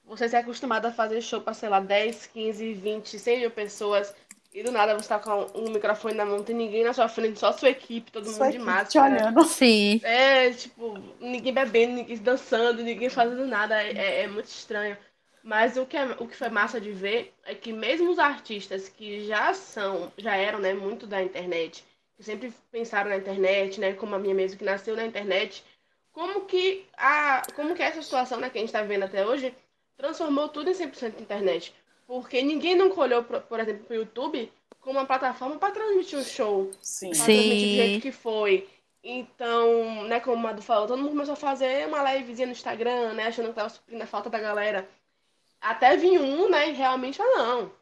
você 0.04 0.28
se 0.28 0.34
é 0.34 0.38
acostumado 0.38 0.86
a 0.86 0.92
fazer 0.92 1.20
show 1.20 1.40
para, 1.40 1.54
sei 1.54 1.68
lá, 1.68 1.80
10, 1.80 2.26
15, 2.26 2.72
20, 2.72 3.18
100 3.18 3.40
mil 3.40 3.50
pessoas. 3.50 4.14
E 4.52 4.64
do 4.64 4.72
nada 4.72 4.94
você 4.98 5.08
tá 5.08 5.18
com 5.20 5.46
um 5.54 5.70
microfone 5.70 6.14
na 6.14 6.24
mão, 6.24 6.38
não 6.38 6.44
tem 6.44 6.56
ninguém 6.56 6.82
na 6.82 6.92
sua 6.92 7.08
frente, 7.08 7.38
só 7.38 7.48
a 7.48 7.52
sua 7.52 7.70
equipe, 7.70 8.10
todo 8.10 8.28
sua 8.28 8.46
mundo 8.46 8.52
de 8.52 8.58
máscara. 8.58 9.16
Te 9.16 9.22
olhando. 9.22 9.44
Sim. 9.44 10.00
É, 10.02 10.50
tipo, 10.50 10.98
ninguém 11.20 11.52
bebendo, 11.52 11.92
ninguém 11.92 12.16
dançando, 12.16 12.82
ninguém 12.82 13.08
fazendo 13.08 13.46
nada. 13.46 13.80
É, 13.80 14.22
é 14.22 14.26
muito 14.26 14.46
estranho. 14.46 14.96
Mas 15.42 15.76
o 15.76 15.86
que, 15.86 15.96
é, 15.96 16.04
o 16.18 16.26
que 16.26 16.36
foi 16.36 16.48
massa 16.50 16.80
de 16.80 16.92
ver 16.92 17.32
é 17.44 17.54
que 17.54 17.72
mesmo 17.72 18.10
os 18.10 18.18
artistas 18.18 18.88
que 18.88 19.26
já 19.26 19.54
são, 19.54 20.12
já 20.18 20.36
eram, 20.36 20.58
né, 20.58 20.74
muito 20.74 21.06
da 21.06 21.22
internet, 21.22 21.84
que 22.16 22.22
sempre 22.22 22.52
pensaram 22.70 23.10
na 23.10 23.16
internet, 23.16 23.80
né, 23.80 23.94
como 23.94 24.14
a 24.14 24.18
minha 24.18 24.34
mesmo 24.34 24.58
que 24.58 24.64
nasceu 24.64 24.94
na 24.94 25.06
internet, 25.06 25.64
como 26.12 26.42
que 26.42 26.84
a, 26.96 27.42
como 27.54 27.74
que 27.74 27.82
essa 27.82 28.02
situação, 28.02 28.38
né, 28.38 28.50
que 28.50 28.58
a 28.58 28.60
gente 28.60 28.68
está 28.68 28.82
vendo 28.82 29.04
até 29.04 29.26
hoje, 29.26 29.54
transformou 29.96 30.48
tudo 30.48 30.70
em 30.70 30.74
100% 30.74 31.20
internet. 31.20 31.74
Porque 32.06 32.42
ninguém 32.42 32.74
nunca 32.74 33.00
olhou, 33.00 33.22
por, 33.22 33.40
por 33.42 33.60
exemplo, 33.60 33.84
para 33.84 33.94
o 33.94 34.00
YouTube 34.00 34.50
como 34.80 34.98
uma 34.98 35.06
plataforma 35.06 35.56
para 35.56 35.72
transmitir 35.72 36.18
um 36.18 36.24
show. 36.24 36.70
Sim. 36.80 37.10
Para 37.10 37.24
transmitir 37.24 37.68
do 37.68 37.76
jeito 37.76 38.02
que 38.02 38.12
foi. 38.12 38.68
Então, 39.02 40.04
né, 40.04 40.20
como 40.20 40.36
o 40.36 40.38
Madu 40.38 40.60
falou, 40.60 40.86
todo 40.86 40.98
mundo 40.98 41.10
começou 41.10 41.32
a 41.32 41.36
fazer 41.36 41.86
uma 41.86 42.12
livezinha 42.12 42.46
no 42.46 42.52
Instagram, 42.52 43.14
né, 43.14 43.28
achando 43.28 43.46
que 43.46 43.50
estava 43.52 43.68
suprindo 43.68 44.02
a 44.02 44.06
falta 44.06 44.28
da 44.28 44.38
galera. 44.38 44.88
Até 45.60 45.96
vir 45.96 46.20
um, 46.20 46.48
né, 46.48 46.70
e 46.70 46.72
realmente 46.72 47.18
falar, 47.18 47.36
não. 47.36 47.72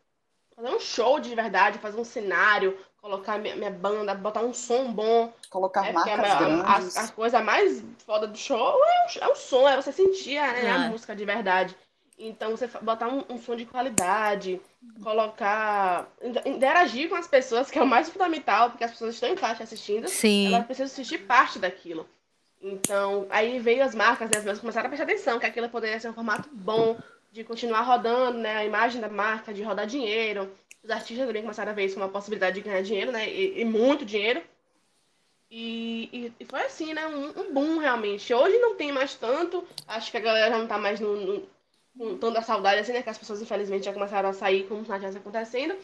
Fazer 0.54 0.68
um 0.70 0.80
show 0.80 1.20
de 1.20 1.34
verdade, 1.34 1.78
fazer 1.78 2.00
um 2.00 2.04
cenário, 2.04 2.76
colocar 3.00 3.38
minha, 3.38 3.54
minha 3.54 3.70
banda, 3.70 4.14
botar 4.14 4.40
um 4.40 4.52
som 4.52 4.92
bom. 4.92 5.32
Colocar 5.50 5.86
é, 5.86 5.92
marcas 5.92 6.30
a, 6.30 6.38
grandes. 6.38 6.96
A, 6.96 7.04
a, 7.04 7.08
coisa 7.08 7.40
mais 7.40 7.84
foda 8.04 8.26
do 8.26 8.36
show 8.36 8.84
é 8.84 9.06
o, 9.06 9.24
é 9.24 9.28
o 9.28 9.36
som, 9.36 9.68
é 9.68 9.76
você 9.76 9.92
sentir 9.92 10.40
né, 10.40 10.64
é. 10.64 10.70
a 10.70 10.78
música 10.90 11.14
de 11.14 11.24
verdade. 11.24 11.76
Então, 12.18 12.50
você 12.50 12.66
botar 12.82 13.06
um, 13.06 13.24
um, 13.30 13.38
som 13.38 13.54
de 13.54 13.64
qualidade, 13.64 14.60
colocar. 15.04 16.08
interagir 16.44 17.08
com 17.08 17.14
as 17.14 17.28
pessoas, 17.28 17.70
que 17.70 17.78
é 17.78 17.82
o 17.82 17.86
mais 17.86 18.10
fundamental, 18.10 18.70
porque 18.70 18.82
as 18.82 18.90
pessoas 18.90 19.14
estão 19.14 19.28
em 19.28 19.36
parte 19.36 19.62
assistindo. 19.62 20.08
Sim. 20.08 20.48
Elas 20.48 20.66
precisam 20.66 20.86
assistir 20.86 21.18
parte 21.18 21.60
daquilo. 21.60 22.08
Então, 22.60 23.28
aí 23.30 23.60
veio 23.60 23.84
as 23.84 23.94
marcas, 23.94 24.28
né? 24.28 24.38
As 24.38 24.42
pessoas 24.42 24.58
começaram 24.58 24.86
a 24.86 24.88
prestar 24.88 25.04
atenção 25.04 25.38
que 25.38 25.46
aquilo 25.46 25.68
poderia 25.68 26.00
ser 26.00 26.08
um 26.08 26.14
formato 26.14 26.48
bom, 26.52 26.98
de 27.32 27.44
continuar 27.44 27.82
rodando, 27.82 28.38
né? 28.38 28.56
A 28.56 28.64
imagem 28.64 29.00
da 29.00 29.08
marca, 29.08 29.52
de 29.52 29.62
rodar 29.62 29.86
dinheiro. 29.86 30.50
Os 30.82 30.90
artistas 30.90 31.26
também 31.26 31.42
começaram 31.42 31.72
a 31.72 31.74
ver 31.74 31.84
isso 31.84 31.94
como 31.94 32.06
uma 32.06 32.12
possibilidade 32.12 32.56
de 32.56 32.62
ganhar 32.62 32.82
dinheiro, 32.82 33.12
né? 33.12 33.28
E, 33.28 33.60
e 33.60 33.64
muito 33.64 34.04
dinheiro. 34.04 34.42
E, 35.50 36.32
e, 36.38 36.44
foi 36.44 36.62
assim, 36.62 36.92
né? 36.92 37.06
Um, 37.06 37.40
um, 37.40 37.54
boom 37.54 37.78
realmente. 37.78 38.32
Hoje 38.32 38.58
não 38.58 38.74
tem 38.74 38.92
mais 38.92 39.14
tanto. 39.14 39.66
Acho 39.86 40.10
que 40.10 40.16
a 40.16 40.20
galera 40.20 40.50
já 40.50 40.58
não 40.58 40.66
tá 40.66 40.78
mais 40.78 41.00
no, 41.00 41.16
no, 41.16 41.48
com 41.96 42.16
tanta 42.18 42.42
saudade 42.42 42.80
assim, 42.80 42.92
né? 42.92 43.02
Que 43.02 43.10
as 43.10 43.18
pessoas 43.18 43.40
infelizmente 43.40 43.84
já 43.84 43.92
começaram 43.92 44.28
a 44.28 44.34
sair 44.34 44.64
como 44.64 44.82
se 44.82 44.88
nada 44.88 45.00
tivesse 45.00 45.18
acontecendo. 45.18 45.76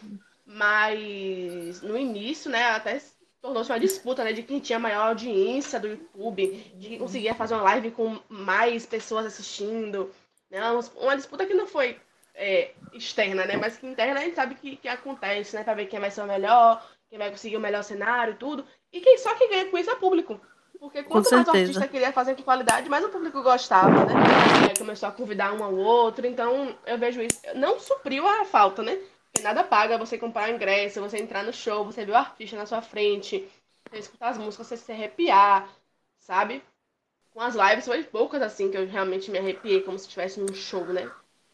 Mas 0.47 1.81
no 1.83 1.97
início, 1.97 2.51
né? 2.51 2.65
Até 2.67 3.01
tornou-se 3.45 3.71
uma 3.71 3.79
disputa, 3.79 4.25
né, 4.25 4.33
de 4.33 4.43
quem 4.43 4.59
tinha 4.59 4.79
maior 4.79 5.09
audiência 5.09 5.79
do 5.79 5.89
YouTube, 5.89 6.47
de 6.77 6.89
quem 6.89 6.99
conseguia 6.99 7.35
fazer 7.35 7.53
uma 7.53 7.63
live 7.65 7.91
com 7.91 8.19
mais 8.27 8.87
pessoas 8.87 9.27
assistindo, 9.27 10.11
né, 10.61 10.81
uma 10.97 11.17
disputa 11.17 11.47
que 11.47 11.55
não 11.55 11.67
foi 11.67 11.99
é, 12.35 12.73
externa, 12.93 13.45
né, 13.45 13.57
mas 13.57 13.77
que 13.77 13.87
interna 13.87 14.21
a 14.21 14.25
gente 14.25 14.37
sabe 14.37 14.55
que, 14.55 14.77
que 14.77 14.89
acontece, 14.89 15.57
né, 15.57 15.65
para 15.65 15.75
ver 15.75 15.87
quem 15.87 16.01
vai 16.01 16.11
ser 16.11 16.23
o 16.23 16.27
melhor, 16.27 16.85
quem 17.09 17.19
vai 17.19 17.31
conseguir 17.31 17.57
o 17.57 17.61
melhor 17.61 17.83
cenário 17.83 18.35
e 18.35 18.37
tudo, 18.37 18.65
e 18.93 19.01
quem 19.01 19.19
só 19.19 19.35
que 19.35 19.49
ganha 19.49 19.67
com 19.71 19.79
isso 19.79 19.91
é 19.91 19.97
público. 19.97 20.41
Porque 20.79 21.03
quanto 21.03 21.31
mais 21.31 21.49
o 21.49 21.51
artista 21.51 21.89
queria 21.89 22.13
fazer 22.13 22.35
com 22.35 22.43
qualidade, 22.43 22.91
mais 22.91 23.05
o 23.05 23.09
público 23.09 23.43
gostava, 23.43 24.05
né? 24.05 24.15
Aí 24.69 24.77
começou 24.77 25.09
a 25.09 25.13
convidar 25.13 25.53
um 25.55 25.65
ao 25.65 25.75
outro, 25.75 26.27
então 26.27 26.77
eu 26.85 26.99
vejo 26.99 27.23
isso. 27.23 27.41
Não 27.55 27.81
supriu 27.81 28.27
a 28.27 28.45
falta, 28.45 28.83
né? 28.83 28.99
Porque 29.33 29.43
nada 29.43 29.65
paga 29.65 29.97
você 29.97 30.19
comprar 30.19 30.51
ingresso, 30.51 31.01
você 31.01 31.17
entrar 31.17 31.43
no 31.43 31.53
show, 31.53 31.85
você 31.85 32.05
ver 32.05 32.13
o 32.13 32.17
artista 32.17 32.57
na 32.57 32.67
sua 32.67 32.83
frente, 32.83 33.49
você 33.89 33.99
escutar 33.99 34.29
as 34.29 34.39
músicas, 34.39 34.67
você 34.67 34.77
se 34.77 34.93
arrepiar, 34.93 35.69
sabe? 36.19 36.63
Com 37.35 37.41
as 37.41 37.57
lives 37.57 37.85
foi 37.85 38.05
poucas 38.05 38.41
assim 38.41 38.71
que 38.71 38.79
eu 38.79 38.87
realmente 38.87 39.29
me 39.29 39.39
arrepiei, 39.39 39.83
como 39.83 39.99
se 39.99 40.05
estivesse 40.05 40.39
num 40.39 40.55
show, 40.55 40.87
né? 40.87 41.11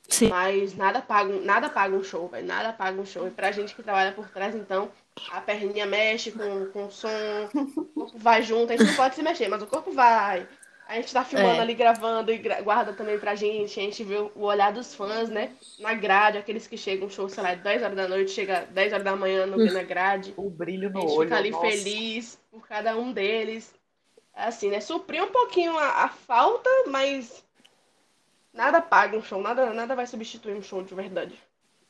Sim. 0.07 0.29
Mas 0.29 0.77
nada 0.77 1.01
paga, 1.01 1.33
nada 1.41 1.71
paga 1.71 1.97
um 1.97 2.05
show, 2.05 2.29
velho. 2.29 2.47
Nada 2.47 2.73
paga 2.73 3.01
um 3.01 3.07
show. 3.07 3.27
E 3.27 3.31
pra 3.31 3.51
gente 3.51 3.75
que 3.75 3.83
trabalha 3.83 4.13
por 4.13 4.29
trás, 4.29 4.55
então, 4.55 4.91
a 5.31 5.41
perninha 5.41 5.87
mexe 5.87 6.33
com, 6.33 6.67
com 6.67 6.87
o 6.87 6.91
som, 6.91 7.09
o 7.55 7.85
corpo 7.87 8.19
vai 8.19 8.43
junto, 8.43 8.73
a 8.73 8.77
gente 8.77 8.89
não 8.89 8.95
pode 8.95 9.15
se 9.15 9.23
mexer, 9.23 9.49
mas 9.49 9.63
o 9.63 9.67
corpo 9.67 9.91
vai. 9.93 10.47
A 10.87 10.97
gente 10.97 11.13
tá 11.13 11.25
filmando 11.25 11.59
é. 11.59 11.61
ali, 11.61 11.73
gravando 11.73 12.33
e 12.33 12.39
gra 12.39 12.61
guarda 12.61 12.93
também 12.93 13.17
pra 13.17 13.37
gente. 13.37 13.79
A 13.79 13.83
gente 13.85 14.03
vê 14.03 14.17
o 14.17 14.43
olhar 14.43 14.73
dos 14.73 14.93
fãs, 14.93 15.31
né? 15.31 15.53
Na 15.79 15.95
grade, 15.95 16.37
aqueles 16.37 16.67
que 16.67 16.77
chegam, 16.77 17.09
show, 17.09 17.29
sei 17.29 17.45
lá, 17.45 17.55
10 17.55 17.83
horas 17.85 17.97
da 17.97 18.09
noite, 18.09 18.33
chega 18.33 18.67
10 18.73 18.93
horas 18.95 19.05
da 19.05 19.15
manhã 19.15 19.47
no 19.47 19.57
na 19.73 19.83
grade. 19.85 20.35
O 20.37 20.51
brilho 20.51 20.91
no 20.91 20.99
olho. 20.99 21.07
A 21.07 21.09
gente 21.09 21.19
olho, 21.19 21.29
fica 21.29 21.37
ali 21.37 21.51
nossa. 21.53 21.67
feliz 21.67 22.39
por 22.51 22.67
cada 22.67 22.97
um 22.97 23.13
deles. 23.13 23.73
Assim, 24.47 24.71
né? 24.71 24.81
Suprir 24.81 25.23
um 25.23 25.31
pouquinho 25.31 25.77
a, 25.79 26.05
a, 26.05 26.09
falta, 26.09 26.69
mas 26.89 27.45
nada 28.53 28.81
paga 28.81 29.17
um 29.17 29.23
show, 29.23 29.41
nada, 29.41 29.73
nada 29.73 29.95
vai 29.95 30.07
substituir 30.07 30.55
um 30.55 30.63
show 30.63 30.83
de 30.83 30.95
verdade. 30.95 31.35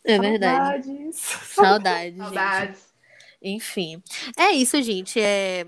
É 0.05 0.19
verdade. 0.19 1.13
Saudades. 1.13 1.17
Saudades. 1.17 2.19
Saudades. 2.19 2.95
Enfim. 3.43 4.03
É 4.37 4.51
isso, 4.53 4.81
gente. 4.83 5.21
É 5.21 5.67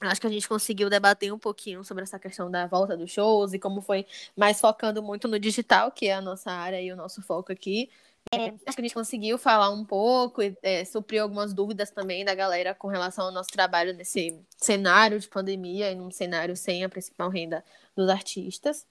Acho 0.00 0.20
que 0.20 0.26
a 0.28 0.30
gente 0.30 0.48
conseguiu 0.48 0.88
debater 0.88 1.32
um 1.32 1.38
pouquinho 1.38 1.82
sobre 1.82 2.04
essa 2.04 2.18
questão 2.20 2.48
da 2.48 2.66
volta 2.66 2.96
dos 2.96 3.10
shows 3.10 3.52
e 3.52 3.58
como 3.58 3.80
foi 3.80 4.06
mais 4.36 4.60
focando 4.60 5.02
muito 5.02 5.26
no 5.26 5.40
digital, 5.40 5.90
que 5.90 6.06
é 6.06 6.14
a 6.14 6.20
nossa 6.20 6.52
área 6.52 6.80
e 6.80 6.92
o 6.92 6.96
nosso 6.96 7.20
foco 7.20 7.50
aqui. 7.50 7.90
É, 8.32 8.48
acho 8.66 8.76
que 8.76 8.80
a 8.80 8.82
gente 8.82 8.94
conseguiu 8.94 9.38
falar 9.38 9.70
um 9.70 9.84
pouco 9.84 10.42
e 10.42 10.56
é, 10.62 10.84
suprir 10.84 11.22
algumas 11.22 11.54
dúvidas 11.54 11.90
também 11.90 12.24
da 12.24 12.34
galera 12.34 12.74
com 12.74 12.88
relação 12.88 13.26
ao 13.26 13.32
nosso 13.32 13.50
trabalho 13.50 13.94
nesse 13.94 14.38
cenário 14.56 15.18
de 15.18 15.28
pandemia 15.28 15.90
e 15.90 15.94
num 15.94 16.10
cenário 16.10 16.56
sem 16.56 16.84
a 16.84 16.88
principal 16.88 17.30
renda 17.30 17.64
dos 17.96 18.08
artistas. 18.08 18.86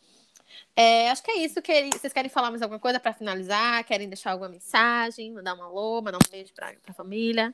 É, 0.76 1.10
acho 1.12 1.24
que 1.24 1.32
é 1.32 1.38
isso. 1.38 1.62
Que, 1.62 1.90
vocês 1.92 2.14
querem 2.14 2.30
falar 2.30 2.50
mais 2.50 2.62
alguma 2.62 2.80
coisa 2.80 3.00
para 3.00 3.14
finalizar? 3.14 3.84
Querem 3.84 4.08
deixar 4.08 4.32
alguma 4.32 4.50
mensagem? 4.50 5.34
Mandar 5.34 5.56
um 5.56 5.64
alô, 5.64 6.02
mandar 6.02 6.18
um 6.18 6.32
beijo 6.32 6.54
para 6.54 6.74
a 6.88 6.94
família? 6.94 7.54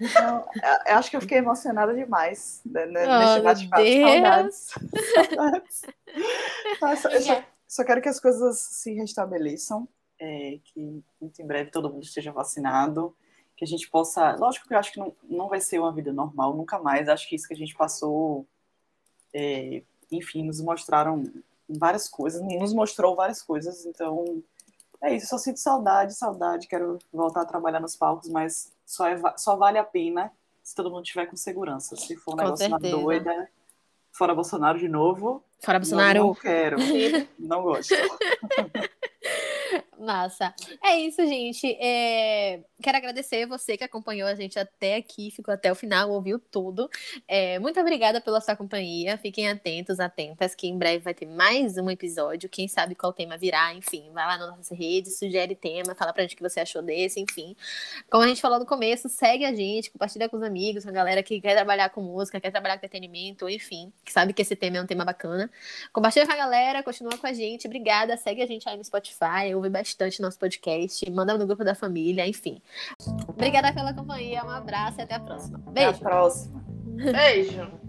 Então, 0.00 0.44
eu 0.86 0.96
acho 0.96 1.10
que 1.10 1.16
eu 1.16 1.20
fiquei 1.20 1.38
emocionada 1.38 1.92
demais 1.92 2.60
né, 2.64 2.86
né 2.86 3.04
oh, 3.04 3.18
nesse 3.18 3.40
bate-papo. 3.40 3.82
Saudades. 3.84 4.74
Saudades. 5.14 5.82
Eu 7.12 7.20
só, 7.20 7.44
só, 7.66 7.84
quero 7.84 8.00
que 8.00 8.08
as 8.08 8.18
coisas 8.18 8.58
se 8.58 8.94
restabeleçam, 8.94 9.86
é, 10.18 10.58
que 10.64 11.02
muito 11.20 11.40
em 11.40 11.46
breve 11.46 11.70
todo 11.70 11.90
mundo 11.90 12.02
esteja 12.02 12.32
vacinado, 12.32 13.14
que 13.56 13.64
a 13.64 13.68
gente 13.68 13.90
possa. 13.90 14.36
Lógico 14.36 14.68
que 14.68 14.74
eu 14.74 14.78
acho 14.78 14.92
que 14.92 15.00
não, 15.00 15.14
não 15.24 15.48
vai 15.48 15.60
ser 15.60 15.78
uma 15.78 15.92
vida 15.92 16.12
normal, 16.12 16.54
nunca 16.54 16.78
mais. 16.78 17.08
Acho 17.08 17.28
que 17.28 17.36
isso 17.36 17.48
que 17.48 17.54
a 17.54 17.56
gente 17.56 17.74
passou, 17.74 18.46
é, 19.34 19.82
enfim, 20.10 20.44
nos 20.44 20.60
mostraram 20.60 21.24
várias 21.68 22.08
coisas, 22.08 22.40
nos 22.40 22.72
mostrou 22.72 23.14
várias 23.14 23.42
coisas, 23.42 23.84
então 23.84 24.42
é 25.02 25.14
isso, 25.14 25.26
só 25.26 25.38
sinto 25.38 25.58
saudade, 25.58 26.14
saudade, 26.14 26.66
quero 26.66 26.98
voltar 27.12 27.42
a 27.42 27.46
trabalhar 27.46 27.78
nos 27.78 27.94
palcos, 27.94 28.28
mas 28.28 28.72
só, 28.86 29.06
é, 29.06 29.20
só 29.36 29.54
vale 29.56 29.78
a 29.78 29.84
pena 29.84 30.32
se 30.62 30.74
todo 30.74 30.90
mundo 30.90 31.04
tiver 31.04 31.26
com 31.26 31.36
segurança. 31.36 31.94
Se 31.96 32.16
for 32.16 32.32
um 32.32 32.36
com 32.36 32.42
negócio 32.42 32.68
certeza. 32.68 32.96
na 32.96 33.02
doida, 33.02 33.50
fora 34.12 34.34
Bolsonaro 34.34 34.78
de 34.78 34.88
novo. 34.88 35.42
Fora 35.62 35.78
Bolsonaro. 35.78 36.18
Não, 36.18 36.26
não 36.28 36.34
quero. 36.34 36.76
não 37.38 37.62
gosto. 37.62 37.94
Massa. 39.98 40.54
É 40.82 40.96
isso, 40.98 41.26
gente. 41.26 41.66
É... 41.80 42.60
Quero 42.80 42.96
agradecer 42.96 43.46
você 43.46 43.76
que 43.76 43.82
acompanhou 43.82 44.28
a 44.28 44.34
gente 44.34 44.58
até 44.58 44.94
aqui, 44.94 45.30
ficou 45.32 45.52
até 45.52 45.72
o 45.72 45.74
final, 45.74 46.10
ouviu 46.10 46.38
tudo. 46.38 46.88
É... 47.26 47.58
Muito 47.58 47.80
obrigada 47.80 48.20
pela 48.20 48.40
sua 48.40 48.54
companhia. 48.54 49.18
Fiquem 49.18 49.48
atentos, 49.48 49.98
atentas, 49.98 50.54
que 50.54 50.68
em 50.68 50.78
breve 50.78 51.02
vai 51.02 51.14
ter 51.14 51.26
mais 51.26 51.76
um 51.76 51.90
episódio. 51.90 52.48
Quem 52.48 52.68
sabe 52.68 52.94
qual 52.94 53.12
tema 53.12 53.36
virá, 53.36 53.74
enfim. 53.74 54.10
Vai 54.12 54.24
lá 54.24 54.38
nas 54.38 54.48
nossas 54.50 54.78
redes, 54.78 55.18
sugere 55.18 55.56
tema, 55.56 55.94
fala 55.96 56.12
pra 56.12 56.22
gente 56.22 56.34
o 56.34 56.36
que 56.36 56.42
você 56.42 56.60
achou 56.60 56.80
desse, 56.80 57.18
enfim. 57.18 57.56
Como 58.08 58.22
a 58.22 58.28
gente 58.28 58.40
falou 58.40 58.60
no 58.60 58.66
começo, 58.66 59.08
segue 59.08 59.44
a 59.44 59.54
gente, 59.54 59.90
compartilha 59.90 60.28
com 60.28 60.36
os 60.36 60.42
amigos, 60.44 60.84
com 60.84 60.90
a 60.90 60.92
galera 60.92 61.22
que 61.22 61.40
quer 61.40 61.54
trabalhar 61.54 61.90
com 61.90 62.00
música, 62.00 62.40
quer 62.40 62.52
trabalhar 62.52 62.78
com 62.78 62.86
entretenimento, 62.86 63.48
enfim, 63.48 63.92
que 64.04 64.12
sabe 64.12 64.32
que 64.32 64.42
esse 64.42 64.54
tema 64.54 64.76
é 64.76 64.82
um 64.82 64.86
tema 64.86 65.04
bacana. 65.04 65.50
Compartilha 65.92 66.24
com 66.24 66.32
a 66.32 66.36
galera, 66.36 66.82
continua 66.84 67.18
com 67.18 67.26
a 67.26 67.32
gente. 67.32 67.66
Obrigada. 67.66 68.16
Segue 68.16 68.42
a 68.42 68.46
gente 68.46 68.68
aí 68.68 68.76
no 68.76 68.84
Spotify, 68.84 69.54
ouve 69.54 69.68
bastante 69.68 69.87
bastante 69.88 70.20
nosso 70.20 70.38
podcast, 70.38 71.10
manda 71.10 71.36
no 71.36 71.46
grupo 71.46 71.64
da 71.64 71.74
família, 71.74 72.26
enfim. 72.26 72.60
Obrigada 73.28 73.72
pela 73.72 73.94
companhia, 73.94 74.44
um 74.44 74.50
abraço 74.50 75.00
e 75.00 75.02
até 75.02 75.14
a 75.14 75.20
próxima. 75.20 75.58
Beijo. 75.58 75.88
Até 75.88 75.98
a 75.98 76.08
próxima. 76.08 76.64
Beijo. 77.12 77.88